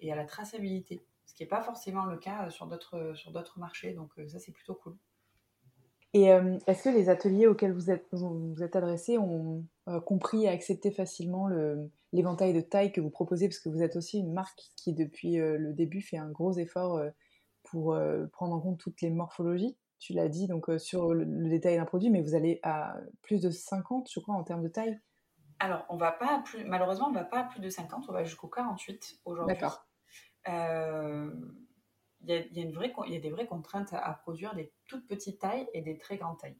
[0.00, 3.92] et à la traçabilité, ce qui n'est pas forcément le cas sur d'autres marchés.
[3.92, 4.96] Donc, ça, c'est plutôt cool.
[6.14, 6.24] Et
[6.66, 9.64] est-ce que les ateliers auxquels vous êtes, vous êtes adressés ont
[10.06, 13.96] compris et accepté facilement le, l'éventail de taille que vous proposez, parce que vous êtes
[13.96, 17.10] aussi une marque qui, depuis euh, le début, fait un gros effort euh,
[17.64, 19.76] pour euh, prendre en compte toutes les morphologies.
[19.98, 23.50] Tu l'as dit, donc sur le, détail d'un produit, mais vous allez à plus de
[23.50, 25.00] 50, je crois, en termes de taille.
[25.58, 28.22] Alors, on va pas plus, malheureusement, on va pas à plus de 50, on va
[28.22, 29.56] jusqu'au 48 aujourd'hui.
[29.56, 29.84] D'accord.
[32.22, 36.16] Il y, a, des vraies contraintes à, produire des toutes petites tailles et des très
[36.16, 36.58] grandes tailles.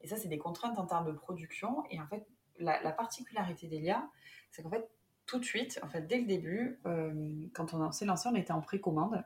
[0.00, 1.84] Et ça, c'est des contraintes en termes de production.
[1.90, 2.26] Et en fait,
[2.58, 4.08] la, la particularité d'Elia,
[4.50, 4.88] c'est qu'en fait,
[5.26, 8.52] tout de suite, en fait, dès le début, euh, quand on s'est lancé, on était
[8.52, 9.24] en précommande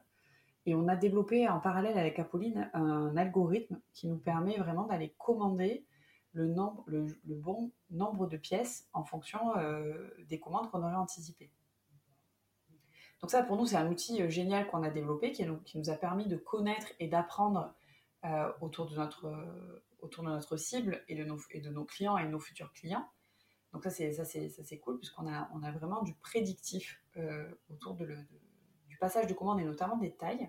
[0.64, 5.14] et on a développé en parallèle avec Apolline un algorithme qui nous permet vraiment d'aller
[5.18, 5.86] commander
[6.32, 11.50] le, bon nombre de pièces en fonction euh, des commandes qu'on aurait anticipées.
[13.26, 15.94] Donc ça, pour nous, c'est un outil euh, génial qu'on a développé qui, nous a
[15.96, 17.74] permis de connaître et d'apprendre
[18.60, 19.32] autour, de notre,
[19.98, 23.04] autour de notre cible et de, nos, clients et de nos futurs clients.
[23.72, 29.26] Donc ça c'est c'est c'est cool puisqu'on a vraiment du prédictif euh, autour du passage
[29.26, 30.48] de commande et notamment des tailles.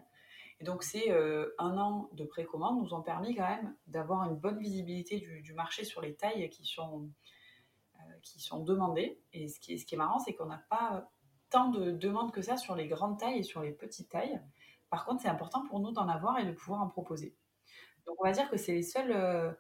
[0.60, 4.36] Et donc ces euh, un an de précommande nous ont permis quand même d'avoir une
[4.36, 7.10] bonne visibilité du, marché sur les tailles qui sont
[7.96, 9.20] euh, demandées.
[9.34, 11.10] Et ce qui est marrant c'est qu'on n'a pas
[11.50, 14.42] tant de demandes que ça sur les grandes tailles et sur les petites tailles.
[14.90, 17.36] Par contre, c'est important pour nous d'en avoir et de pouvoir en proposer.
[18.06, 19.56] Donc on va dire que c'est les seuls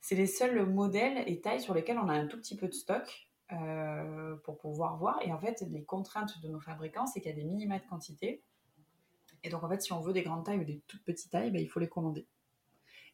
[0.00, 2.72] c'est les seuls modèles et tailles sur lesquels on a un tout petit peu de
[2.72, 5.18] stock euh, pour pouvoir voir.
[5.22, 7.84] Et en fait, les contraintes de nos fabricants, c'est qu'il y a des minima de
[7.84, 8.42] quantité.
[9.42, 11.50] Et donc, en fait, si on veut des grandes tailles ou des toutes petites tailles,
[11.50, 12.26] ben, il faut les commander.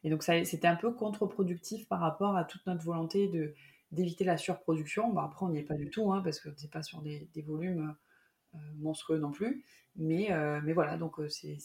[0.03, 3.53] Et donc, c'était un peu contre-productif par rapport à toute notre volonté de
[3.95, 5.09] d'éviter la surproduction.
[5.09, 7.29] Bon, après, on n'y est pas du tout, hein, parce que n'est pas sur des,
[7.45, 7.95] volumes
[8.53, 9.63] euh, monstrueux non plus.
[9.95, 11.57] Mais, euh, mais voilà, donc c'est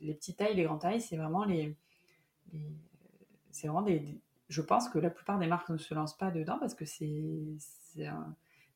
[0.00, 1.76] les petites tailles, les grandes tailles, c'est vraiment les,
[3.50, 6.58] c'est vraiment des, je pense que la plupart des marques ne se lancent pas dedans
[6.58, 7.22] parce que c'est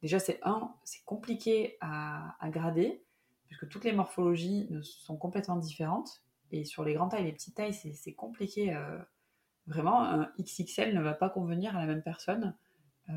[0.02, 3.02] déjà c'est un c'est compliqué à, grader
[3.46, 7.74] puisque toutes les morphologies sont complètement différentes et sur les grandes tailles les petites tailles
[7.74, 8.98] c'est compliqué euh,
[9.66, 12.56] vraiment un XXL ne va pas convenir à la même personne
[13.11, 13.14] euh,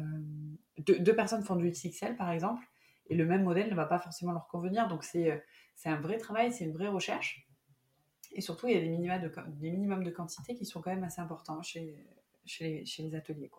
[0.79, 2.65] deux, personnes font du XXL par exemple
[3.07, 5.43] et le même modèle ne va pas forcément leur convenir donc c'est
[5.75, 7.47] c'est un vrai travail c'est une vraie recherche
[8.31, 10.91] et surtout il y a des minima de des minimums de quantité qui sont quand
[10.91, 11.95] même assez importants chez
[12.45, 13.51] chez les, ateliers.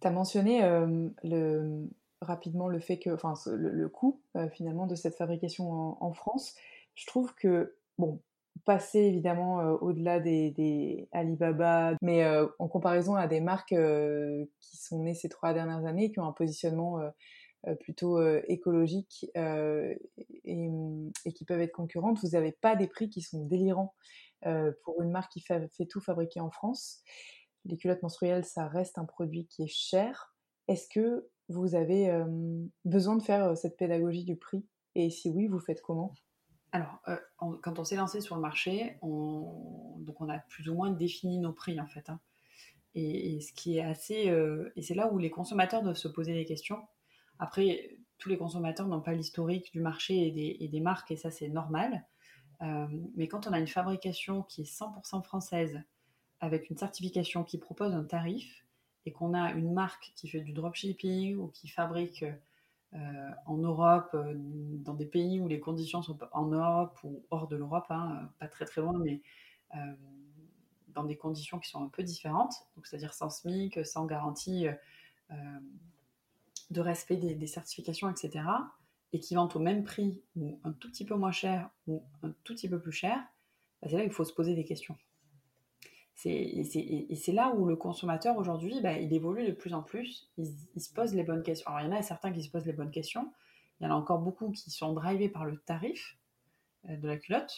[0.00, 1.86] Tu as mentionné euh,
[2.20, 6.54] rapidement le fait que, enfin, le, coût euh, finalement de cette fabrication en, France.
[6.94, 8.20] Je trouve que, bon,
[8.64, 12.24] passer évidemment euh, au-delà des, Alibaba, mais
[12.58, 13.74] en comparaison à des marques
[14.60, 17.00] qui sont nées ces trois dernières années, qui ont un positionnement
[17.80, 20.70] plutôt écologique et,
[21.24, 23.94] et, qui peuvent être concurrentes, vous n'avez pas des prix qui sont délirants
[24.84, 27.02] pour une marque qui fait, fait tout fabriquer en France.
[27.64, 30.34] Les culottes menstruelles, ça reste un produit qui est cher.
[30.68, 32.12] Est-ce que vous avez
[32.84, 34.64] besoin de faire cette pédagogie du prix?
[34.94, 36.14] Et si oui, vous faites comment?
[36.72, 37.00] Alors,
[37.62, 41.38] quand on s'est lancé sur le marché, on, donc on a plus ou moins défini
[41.38, 42.10] nos prix en fait.
[42.10, 42.20] Hein.
[42.94, 44.32] Et, ce qui est assez,
[44.74, 46.82] et c'est là où les consommateurs doivent se poser des questions.
[47.38, 51.48] Après, tous les consommateurs n'ont pas l'historique du marché et des, marques, et ça c'est
[51.48, 52.04] normal.
[53.14, 55.82] mais quand on a une fabrication qui est 100% française,
[56.40, 58.64] avec une certification qui propose un tarif
[59.04, 62.32] et qu'on a une marque qui fait du dropshipping ou qui fabrique euh,
[63.46, 67.56] en Europe, euh, dans des pays où les conditions sont en Europe ou hors de
[67.56, 69.22] l'Europe, hein, pas très très loin, mais
[69.74, 69.78] euh,
[70.88, 74.66] dans des conditions qui sont un peu différentes, donc c'est-à-dire sans SMIC, sans garantie
[76.70, 78.44] de respect des, certifications, etc.,
[79.12, 82.30] et qui vendent au même prix ou un tout petit peu moins cher ou un
[82.44, 83.18] tout petit peu plus cher,
[83.80, 84.96] bah, c'est là qu'il faut se poser des questions.
[86.24, 90.80] Et c'est là où le consommateur aujourd'hui, bah, il évolue de plus en plus, il,
[90.80, 91.68] se pose les bonnes questions.
[91.68, 93.30] Alors il y en a certains qui se posent les bonnes questions,
[93.80, 96.16] il y en a encore beaucoup qui sont drivés par le tarif
[96.88, 97.52] euh, de la culotte.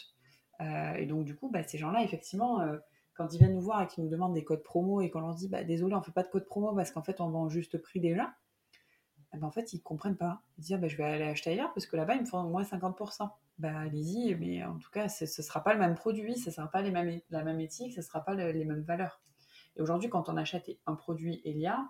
[0.61, 2.79] Euh, et donc du coup, bah, ces gens-là, effectivement, euh,
[3.15, 5.35] quand ils viennent nous voir et qu'ils nous demandent des codes promo et qu'on leur
[5.35, 7.49] dit, bah, désolé, on ne fait pas de code promo parce qu'en fait, on vend
[7.49, 8.35] juste prix déjà,
[9.33, 10.43] ben, en fait, ils ne comprennent pas.
[10.57, 12.62] Ils disent, ah, je vais aller acheter ailleurs parce que là-bas, ils me font moins
[12.62, 16.49] 50% bah, allez-y, mais en tout cas, ce ne sera pas le même produit, ce
[16.49, 19.20] ne sera pas les mêmes, la même éthique, ce ne sera pas les mêmes valeurs.
[19.76, 21.89] Et aujourd'hui, quand on achète un produit Elia,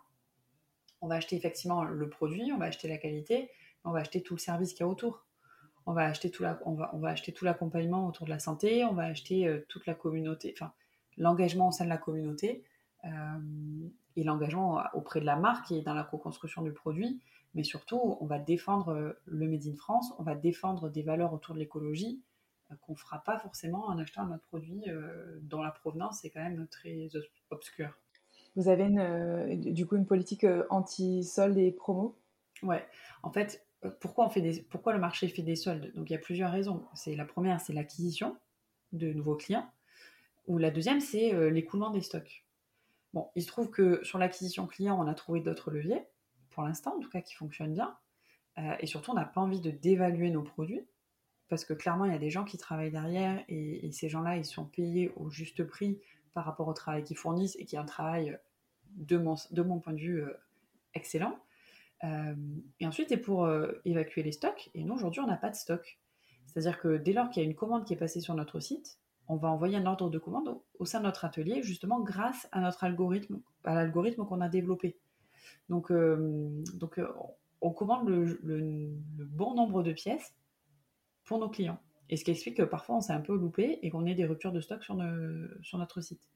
[1.00, 3.50] on va acheter effectivement le produit, on va acheter la qualité,
[3.84, 5.26] on va acheter tout le service qu'il y a autour.
[5.86, 8.38] On va acheter tout la, on va, on va acheter tout l'accompagnement autour de la
[8.38, 10.72] santé, on va acheter euh, toute la communauté, enfin
[11.16, 12.62] l'engagement au sein de la communauté
[13.04, 13.08] euh,
[14.18, 17.20] et l'engagement auprès de la marque et dans la co-construction du produit
[17.54, 21.32] mais surtout, on va défendre euh, le Made in France, on va défendre des valeurs
[21.32, 22.22] autour de l'écologie
[22.70, 26.24] euh, qu'on ne fera pas forcément en achetant un autre produit euh, dont la provenance
[26.24, 27.08] est quand même très
[27.50, 27.96] obscure.
[28.56, 28.88] Vous avez
[29.56, 32.18] du coup une politique anti-soldes et promo?
[32.62, 32.84] Ouais,
[33.22, 33.64] en fait,
[34.00, 35.92] pourquoi, on fait des, pourquoi le marché fait des soldes?
[35.94, 36.84] Donc il y a plusieurs raisons.
[36.94, 38.36] C'est La première, c'est l'acquisition
[38.92, 39.70] de nouveaux clients,
[40.48, 42.47] ou la deuxième, c'est l'écoulement des stocks.
[43.14, 46.04] Bon, il se trouve que sur l'acquisition client, on a trouvé d'autres leviers
[46.50, 47.96] pour l'instant, en tout cas qui fonctionne bien.
[48.58, 50.86] Euh, et surtout, on n'a pas envie de dévaluer nos produits,
[51.48, 54.44] parce que clairement, il y a des gens qui travaillent derrière, et, ces gens-là, ils
[54.44, 56.00] sont payés au juste prix
[56.34, 58.38] par rapport au travail qu'ils fournissent, et qui est un travail,
[58.96, 60.32] de mon, de mon point de vue, euh,
[60.94, 61.38] excellent.
[62.04, 62.34] Euh,
[62.80, 63.48] et ensuite, c'est pour
[63.84, 66.00] évacuer les stocks, et nous, aujourd'hui, on n'a pas de stock.
[66.46, 68.98] C'est-à-dire que dès lors qu'il y a une commande qui est passée sur notre site,
[69.28, 72.60] on va envoyer un ordre de commande au, sein de notre atelier, justement grâce à
[72.60, 74.98] notre algorithme, à l'algorithme qu'on a développé.
[75.68, 76.64] Donc, euh,
[76.98, 77.08] euh,
[77.60, 78.90] on commande le,
[79.26, 80.34] bon nombre de pièces
[81.24, 81.78] pour nos clients.
[82.08, 84.24] Et ce qui explique que parfois on s'est un peu loupé et qu'on ait des
[84.24, 86.26] ruptures de stock sur, notre site.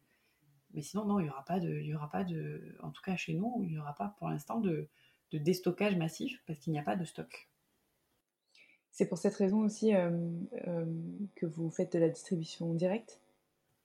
[0.74, 3.34] Mais sinon, non, il n'y aura pas de, aura pas de, en tout cas chez
[3.34, 4.88] nous, il n'y aura pas pour l'instant de,
[5.32, 7.50] déstockage massif parce qu'il n'y a pas de stock.
[8.92, 10.10] C'est pour cette raison aussi euh,
[11.34, 13.20] que vous faites de la distribution directe?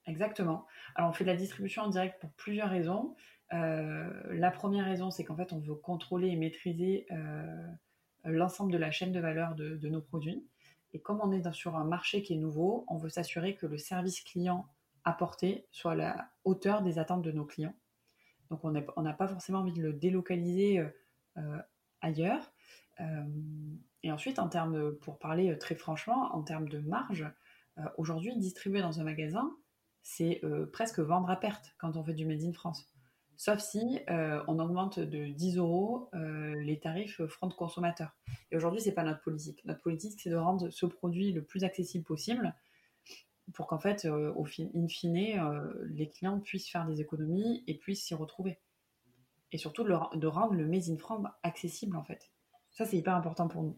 [0.05, 0.67] Exactement.
[0.95, 3.15] Alors on fait de la distribution en direct pour plusieurs raisons.
[3.53, 7.67] Euh, la première raison, c'est qu'en fait, on veut contrôler et maîtriser euh,
[8.25, 10.45] l'ensemble de la chaîne de valeur de, nos produits.
[10.93, 13.77] Et comme on est sur un marché qui est nouveau, on veut s'assurer que le
[13.77, 14.67] service client
[15.05, 17.75] apporté soit à la hauteur des attentes de nos clients.
[18.49, 20.85] Donc on n'a pas forcément envie de le délocaliser
[22.01, 22.51] ailleurs.
[24.03, 27.25] Et ensuite, en termes, pour parler très franchement, en termes de marge,
[27.97, 29.55] aujourd'hui, distribuer dans un magasin,
[30.03, 30.41] c'est
[30.71, 32.87] presque vendre à perte quand on fait du Made in France.
[33.35, 38.15] Sauf si on augmente de 10 euros les tarifs front consommateur.
[38.51, 39.63] Et aujourd'hui, ce n'est pas notre politique.
[39.65, 42.55] Notre politique, c'est de rendre ce produit le plus accessible possible
[43.53, 44.45] pour qu'en fait, au
[44.75, 48.59] in fine, les clients puissent faire des économies et puissent s'y retrouver.
[49.51, 52.31] Et surtout, de, rendre le Made in France accessible, en fait.
[52.71, 53.77] Ça, c'est hyper important pour nous.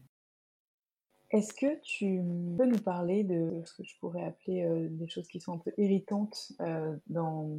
[1.32, 2.24] Est-ce que tu
[2.58, 5.72] peux nous parler de ce que je pourrais appeler des choses qui sont un peu
[5.78, 6.54] irritantes
[7.08, 7.56] dans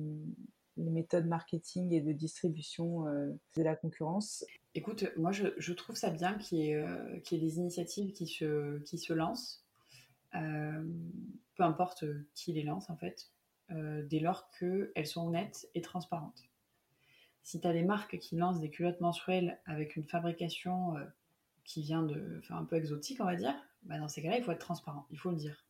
[0.76, 4.44] les méthodes marketing et de distribution de la concurrence?
[4.74, 9.12] Écoute, moi je, trouve ça bien qu'il y, ait des initiatives qui se, qui se
[9.12, 9.64] lancent,
[10.32, 12.04] peu importe
[12.34, 13.30] qui les lance en fait,
[13.68, 16.42] dès lors qu'elles sont honnêtes et transparentes.
[17.44, 20.94] Si tu as des marques qui lancent des culottes menstruelles avec une fabrication
[21.70, 23.54] qui vient de, enfin, un peu exotique, on va dire,
[23.84, 25.64] bah dans ces cas-là, il faut être transparent, il faut le dire.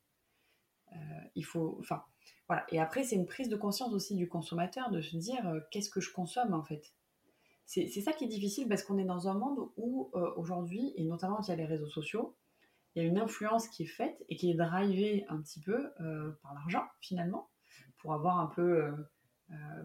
[0.93, 0.97] Euh,
[1.35, 2.03] il faut, enfin,
[2.49, 2.65] voilà.
[2.71, 5.91] Et après, c'est une prise de conscience aussi du consommateur de se dire euh, qu'est-ce
[5.91, 6.95] que je consomme en fait?
[7.67, 11.05] C'est ça qui est difficile parce qu'on est dans un monde où euh, aujourd'hui, et
[11.05, 12.35] notamment via les réseaux sociaux,
[12.95, 15.93] il y a une influence qui est faite et qui est drivée un petit peu
[16.43, 17.49] par l'argent finalement,
[17.99, 18.93] pour avoir un peu,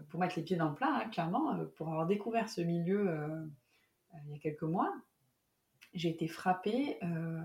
[0.08, 3.48] pour mettre les pieds dans le plat, hein, clairement, pour avoir découvert ce milieu
[4.24, 4.92] il y a quelques mois,
[5.96, 7.40] j'ai été frappée euh,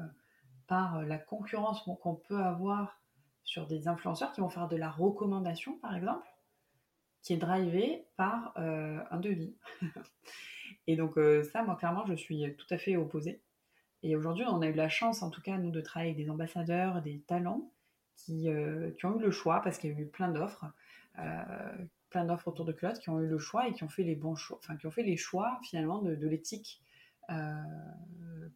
[0.67, 3.01] par la concurrence qu'on peut avoir
[3.43, 6.27] sur des influenceurs qui vont faire de la recommandation, par exemple,
[7.23, 9.55] qui est drivée par euh, un devis.
[10.87, 13.41] et donc euh, ça, moi, clairement, je suis tout à fait opposée.
[14.03, 16.29] Et aujourd'hui, on a eu la chance, en tout cas, nous, de travailler avec des
[16.29, 17.71] ambassadeurs, des talents
[18.15, 18.49] qui,
[18.97, 20.65] qui ont eu le choix, parce qu'il y a eu plein d'offres,
[22.09, 24.15] plein d'offres autour de Claude, qui ont eu le choix et qui ont fait les
[24.15, 26.81] bons choix, enfin, qui ont fait les choix, finalement, de, l'éthique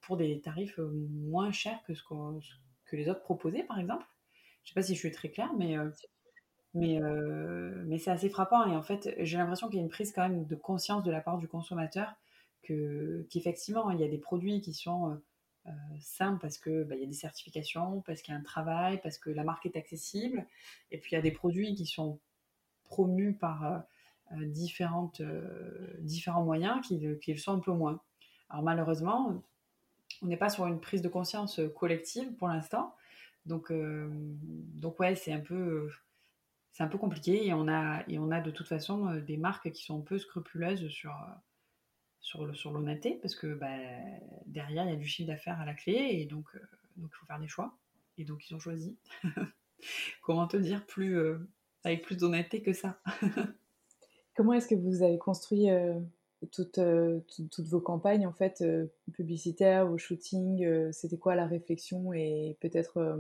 [0.02, 2.04] pour des tarifs moins chers que ce
[2.86, 4.06] que les autres proposaient, par exemple.
[4.64, 5.90] Je ne sais pas si je suis très claire, mais, euh,
[6.74, 8.66] mais, euh, mais c'est assez frappant.
[8.66, 11.12] Et en fait, j'ai l'impression qu'il y a une prise quand même de conscience de
[11.12, 12.14] la part du consommateur
[12.64, 15.22] qu'effectivement, il y a des produits qui sont
[16.00, 19.20] simples parce qu'il bah, y a des certifications, parce qu'il y a un travail, parce
[19.20, 20.48] que la marque est accessible.
[20.90, 22.20] Et puis, il y a des produits qui sont
[22.86, 23.84] promus par
[24.32, 25.22] différentes,
[26.00, 28.02] différents moyens qui, qui le sont un peu moins.
[28.50, 29.44] Alors malheureusement,
[30.22, 32.96] on n'est pas sur une prise de conscience collective pour l'instant.
[33.46, 35.90] Donc, euh, donc ouais, c'est un peu,
[36.72, 39.38] c'est un peu compliqué et on a, et on a de toute façon euh, des
[39.38, 41.14] marques qui sont un peu scrupuleuses sur,
[42.20, 43.78] sur, sur l'honnêteté parce que bah,
[44.48, 46.60] derrière il y a du chiffre d'affaires à la clé et donc, euh,
[46.98, 47.78] donc il faut faire des choix.
[48.18, 48.98] Et donc ils ont choisi.
[50.22, 51.20] Comment te dire plus
[51.84, 53.00] avec plus d'honnêteté que ça?
[54.36, 55.68] Comment est-ce que vous avez construit
[56.78, 57.20] euh,
[57.52, 62.58] toutes, vos campagnes en fait euh, publicitaires, vos shootings, euh, c'était quoi la réflexion et
[62.60, 63.20] peut-être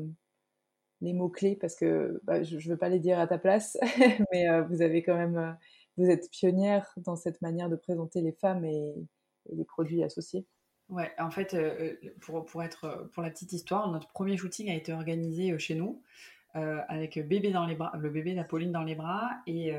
[1.01, 3.77] les mots clés parce que bah, je, ne veux pas les dire à ta place,
[4.31, 5.57] mais vous avez quand même,
[5.97, 8.93] vous êtes pionnière dans cette manière de présenter les femmes et,
[9.51, 10.45] les produits associés.
[10.89, 11.55] Ouais, en fait,
[12.19, 16.01] pour, pour, être, pour la petite histoire, notre premier shooting a été organisé chez nous.
[16.53, 19.29] avec bébé dans les bras, le bébé d'Apolline dans les bras.
[19.45, 19.71] Et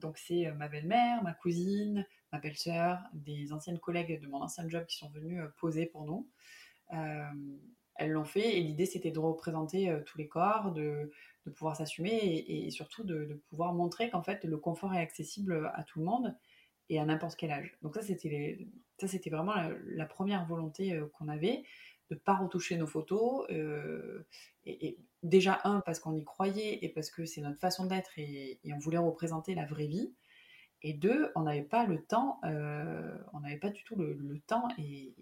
[0.00, 4.86] donc, c'est ma belle-mère, ma cousine, ma belle-sœur, des anciennes collègues de mon ancien job
[4.86, 6.28] qui sont venues euh, poser pour nous.
[6.92, 7.24] Euh,
[7.96, 11.10] elles l'ont fait et l'idée c'était de représenter euh, tous les corps, de,
[11.56, 12.16] pouvoir s'assumer
[12.46, 16.36] et, surtout de, pouvoir montrer qu'en fait le confort est accessible à tout le monde
[16.88, 17.76] et à n'importe quel âge.
[17.82, 19.54] Donc ça c'était vraiment
[19.86, 21.64] la, première volonté qu'on avait
[22.08, 23.46] de pas retoucher nos photos
[24.64, 28.60] et, déjà un parce qu'on y croyait et parce que c'est notre façon d'être et,
[28.72, 30.14] on voulait représenter la vraie vie
[30.82, 34.68] et deux, on n'avait pas le temps, euh, on n'avait pas du tout le, temps
[34.78, 35.14] et,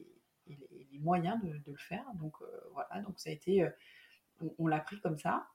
[0.46, 2.04] les, moyens de, le faire.
[2.14, 3.70] Donc euh, voilà, donc ça a été, euh,
[4.58, 5.46] on, l'a pris comme ça.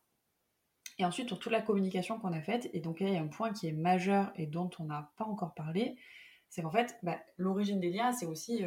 [0.99, 3.21] Et ensuite, pour toute la communication qu'on a faite, et donc là, il y a
[3.21, 5.97] un point qui est majeur et dont on n'a pas encore parlé,
[6.49, 8.63] c'est qu'en fait, bah, l'origine des liens, c'est aussi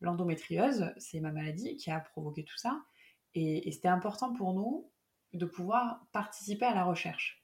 [0.00, 2.82] l'endométriose, c'est ma maladie qui a provoqué tout ça.
[3.34, 4.90] Et, et c'était important pour nous
[5.32, 7.42] de pouvoir participer à la recherche.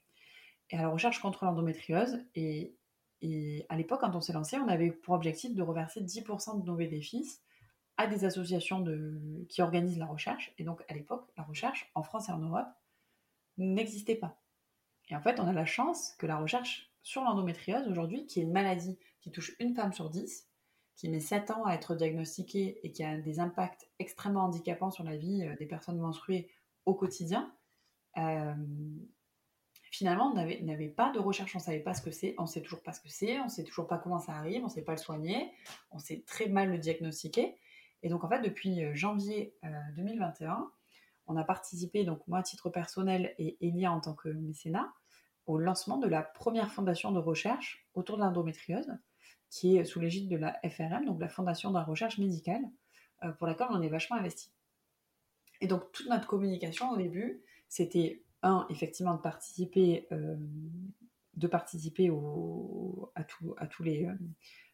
[0.71, 2.23] Et à la recherche contre l'endométriose.
[2.35, 2.77] Et
[3.23, 6.67] et à l'époque, quand on s'est lancé, on avait pour objectif de reverser 10% de
[6.67, 7.43] nos bénéfices
[7.97, 8.85] à des associations
[9.49, 10.53] qui organisent la recherche.
[10.59, 12.69] Et donc, à l'époque, la recherche, en France et en Europe,
[13.57, 14.39] n'existait pas.
[15.09, 18.43] Et en fait, on a la chance que la recherche sur l'endométriose aujourd'hui, qui est
[18.43, 20.49] une maladie qui touche une femme sur 10,
[20.97, 25.05] qui met 7 ans à être diagnostiquée et qui a des impacts extrêmement handicapants sur
[25.05, 26.51] la vie euh, des personnes menstruées
[26.85, 27.53] au quotidien,
[28.17, 28.55] euh,
[29.91, 32.49] finalement, on n'avait pas de recherche, on ne savait pas ce que c'est, on ne
[32.49, 34.67] sait toujours pas ce que c'est, on ne sait toujours pas comment ça arrive, on
[34.67, 35.53] ne sait pas le soigner,
[35.91, 37.57] on sait très mal le diagnostiquer.
[38.03, 39.55] Et donc, en fait, depuis euh, janvier
[39.97, 40.57] 2021, euh,
[41.27, 44.93] on a participé, donc moi à titre personnel et Elia en tant que mécénat,
[45.47, 48.93] au lancement de la première fondation de recherche autour de l'endométriose,
[49.51, 52.63] qui est sous l'égide de la FRM, donc la Fondation de la recherche médicale,
[53.25, 54.51] euh, pour laquelle on est vachement investi.
[55.61, 60.37] Et donc, toute notre communication au début, c'était un, effectivement, de participer, euh,
[63.15, 63.25] à,
[63.67, 64.15] tous les, euh,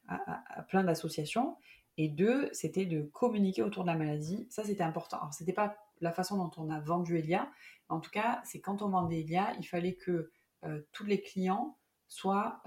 [0.08, 1.56] à, plein d'associations.
[1.96, 4.46] Et deux, c'était de communiquer autour de la maladie.
[4.50, 5.18] Ça, c'était important.
[5.18, 7.50] Alors, c'était pas la façon dont on a vendu Elia.
[7.88, 10.30] En tout cas, c'est quand on vendait Elia, il fallait que
[10.64, 11.76] euh, tous les clients
[12.08, 12.62] soient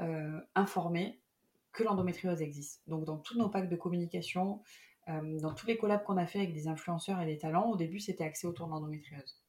[0.55, 1.21] informés
[1.71, 2.81] que l'endométriose existe.
[2.87, 4.63] Donc, dans tous nos packs de communication,
[5.07, 7.99] dans tous les collabs qu'on a fait avec des influenceurs et des talents, au début,
[7.99, 9.44] c'était axé autour de l'endométriose.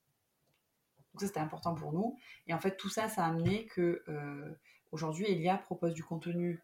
[1.16, 2.18] Donc ça, c'était important pour nous.
[2.46, 4.54] Et en fait, tout ça, ça a amené que euh,
[4.92, 6.62] aujourd'hui, Elia propose du contenu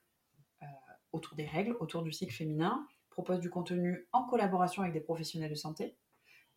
[0.62, 0.66] euh,
[1.12, 5.48] autour des règles, autour du cycle féminin, propose du contenu en collaboration avec des professionnels
[5.48, 5.96] de santé.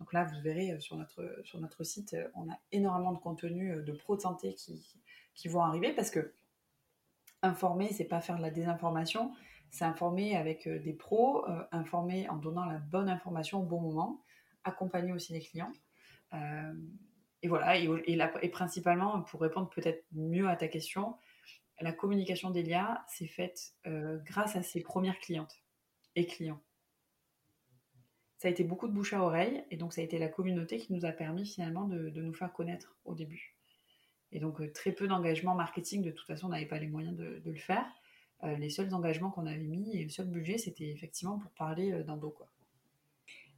[0.02, 3.82] Donc là, vous verrez euh, sur notre, sur notre site, on a énormément de contenu
[3.82, 5.00] de pros de santé qui,
[5.34, 6.34] qui vont arriver parce que
[7.44, 9.32] informer, c'est pas faire de la désinformation,
[9.72, 14.22] c'est informer avec des pros, informer en donnant la bonne information au bon moment,
[14.66, 15.72] accompagner aussi les clients
[17.46, 21.16] et voilà, et, principalement, pour répondre peut-être mieux à ta question,
[21.80, 25.62] la communication d'Elia s'est faite euh, grâce à ses premières clientes
[26.16, 26.62] et clients.
[28.38, 30.78] Ça a été beaucoup de bouche à oreille, et donc ça a été la communauté
[30.78, 33.56] qui nous a permis finalement de, nous faire connaître au début.
[34.32, 37.16] Et donc euh, très peu d'engagement marketing, de toute façon on n'avait pas les moyens
[37.16, 37.86] de, le faire.
[38.44, 42.04] Euh, les seuls engagements qu'on avait mis et le seul budget, c'était effectivement pour parler
[42.04, 42.32] d'endo.
[42.32, 42.48] Quoi.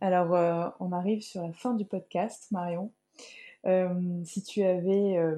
[0.01, 2.91] Alors on arrive sur la fin du podcast, Marion.
[3.67, 5.37] Euh, si tu avais euh,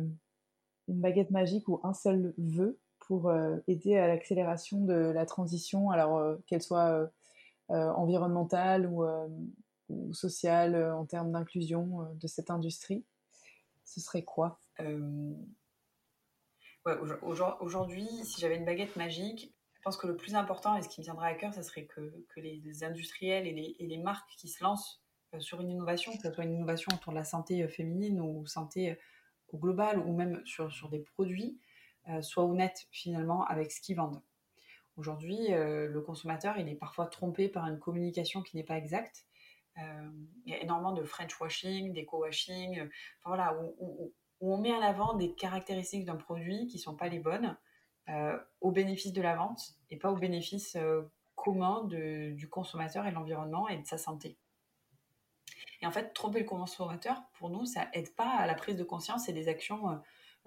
[0.87, 5.89] une baguette magique ou un seul vœu pour euh, aider à l'accélération de la transition,
[5.89, 7.09] alors qu'elle soit
[7.69, 9.03] environnementale ou,
[10.13, 13.03] sociale en termes d'inclusion de cette industrie,
[13.85, 14.59] ce serait quoi?
[17.61, 21.01] Aujourd'hui, si j'avais une baguette magique, je pense que le plus important et ce qui
[21.01, 22.01] me tiendrait à cœur, ce serait que,
[22.37, 25.01] les, industriels et les, marques qui se lancent
[25.37, 28.45] sur une innovation, que ce soit une innovation autour de la santé euh, féminine ou
[28.47, 28.95] santé euh,
[29.49, 31.59] au global ou même sur, sur des produits,
[32.21, 34.21] soit honnête finalement avec ce qu'ils vendent.
[34.95, 39.25] Aujourd'hui, le consommateur, il est parfois trompé par une communication qui n'est pas exacte.
[39.75, 42.87] il y a énormément de French washing, d'éco-washing,
[43.25, 47.19] voilà, où, on met en avant des caractéristiques d'un produit qui ne sont pas les
[47.19, 47.57] bonnes
[48.61, 50.77] au bénéfice de la vente et pas au bénéfice
[51.33, 54.37] commun de, du consommateur et de l'environnement et de sa santé.
[55.81, 58.83] Et en fait, tromper le consommateur, pour nous, ça aide pas à la prise de
[58.83, 59.95] conscience et des actions, euh,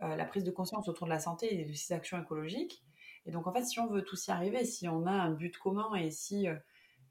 [0.03, 2.83] euh, la prise de conscience autour de la santé et de ces actions écologiques.
[3.25, 5.57] Et donc, en fait, si on veut tous y arriver, si on a un but
[5.57, 6.57] commun et si, euh,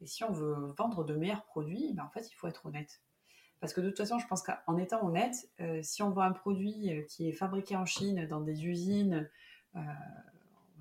[0.01, 3.01] et si on veut vendre de meilleurs produits, ben, en fait, il faut être honnête.
[3.59, 5.35] Parce que de toute façon, je pense qu'en étant honnête,
[5.83, 9.29] si on vend un produit qui est fabriqué en Chine dans des usines,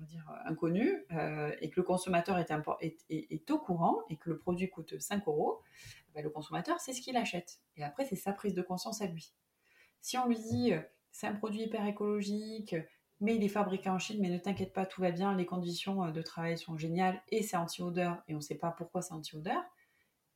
[0.05, 1.05] dire, inconnues,
[1.61, 5.61] et que le consommateur est, au courant et que le produit coûte 5 euros,
[6.13, 7.61] bah, le consommateur, c'est ce qu'il achète.
[7.77, 9.33] Et après, c'est sa prise de conscience à lui.
[10.01, 10.81] Si on lui dit, euh,
[11.11, 12.75] c'est un produit hyper écologique,
[13.19, 16.03] mais il est fabriqué en Chine, mais ne t'inquiète pas, tout va bien, les conditions
[16.03, 19.13] euh, de travail sont géniales et c'est anti-odeur, et on ne sait pas pourquoi c'est
[19.13, 19.63] anti-odeur,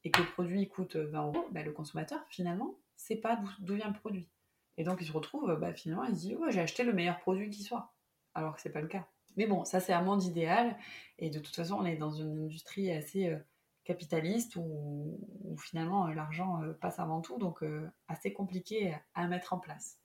[0.03, 3.75] et que le produit coûte 20 euros, bah, le consommateur, finalement, ne sait pas d'où
[3.75, 4.29] vient le produit.
[4.77, 7.49] Et donc, il se retrouve, bah, finalement, il se dit, j'ai acheté le meilleur produit
[7.49, 7.93] qui soit,
[8.33, 9.07] alors que ce n'est pas le cas.
[9.37, 10.75] Mais bon, ça, c'est un monde idéal,
[11.19, 13.37] et de toute façon, on est dans une industrie assez euh,
[13.85, 15.17] capitaliste où,
[15.57, 19.99] finalement euh, l'argent euh, passe avant tout, donc euh, assez compliqué à mettre en place.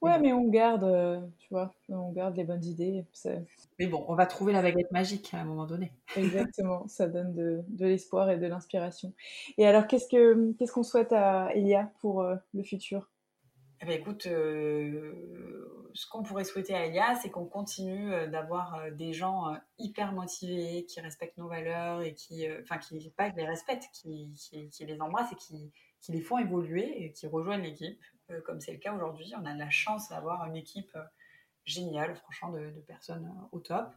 [0.00, 3.04] Ouais, mais on garde, tu vois, on garde les bonnes idées.
[3.80, 5.92] Mais bon, on va trouver la baguette magique à un moment donné.
[6.16, 9.12] Exactement, ça donne de, de l'espoir et de l'inspiration.
[9.56, 13.10] Et alors, qu'est-ce que qu'est-ce qu'on souhaite à Elia pour le futur?
[13.80, 18.74] Eh ben, écoute, euh, ce qu'on pourrait souhaiter à Elia, c'est qu'on continue euh, d'avoir
[18.74, 23.46] euh, des gens hyper motivés, qui respectent nos valeurs et qui, enfin, qui pas les
[23.46, 24.32] respectent, qui,
[24.80, 25.72] les embrassent et qui,
[26.08, 28.02] les font évoluer et qui rejoignent l'équipe,
[28.44, 29.32] comme c'est le cas aujourd'hui.
[29.40, 30.96] On a la chance d'avoir une équipe
[31.64, 33.92] géniale, franchement, de, personnes au top,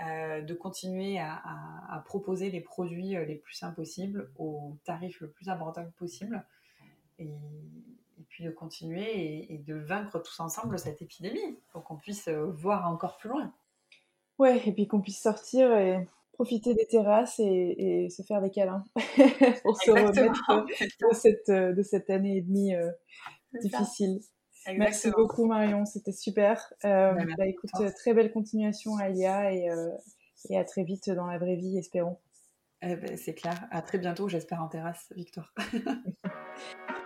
[0.00, 5.92] de continuer à, proposer les produits les plus simples possibles, au tarif le plus abordable
[5.92, 6.44] possible.
[7.18, 7.32] Et,
[8.18, 12.46] et puis de continuer et, de vaincre tous ensemble cette épidémie pour qu'on puisse euh,
[12.52, 13.52] voir encore plus loin.
[14.38, 18.84] Ouais, et puis qu'on puisse sortir et profiter des terrasses et, se faire des câlins
[19.62, 20.66] pour se remettre
[21.00, 22.90] de cette, euh, de cette année et demie euh,
[23.62, 24.20] difficile.
[24.74, 26.72] Merci beaucoup Marion, c'était super.
[26.84, 29.90] Euh, bah, bah écoute, très belle continuation à euh,
[30.50, 32.18] et, à très vite dans la vraie vie, espérons.
[32.82, 35.54] Eh ben, c'est clair, à très bientôt, j'espère en terrasse, Victoire.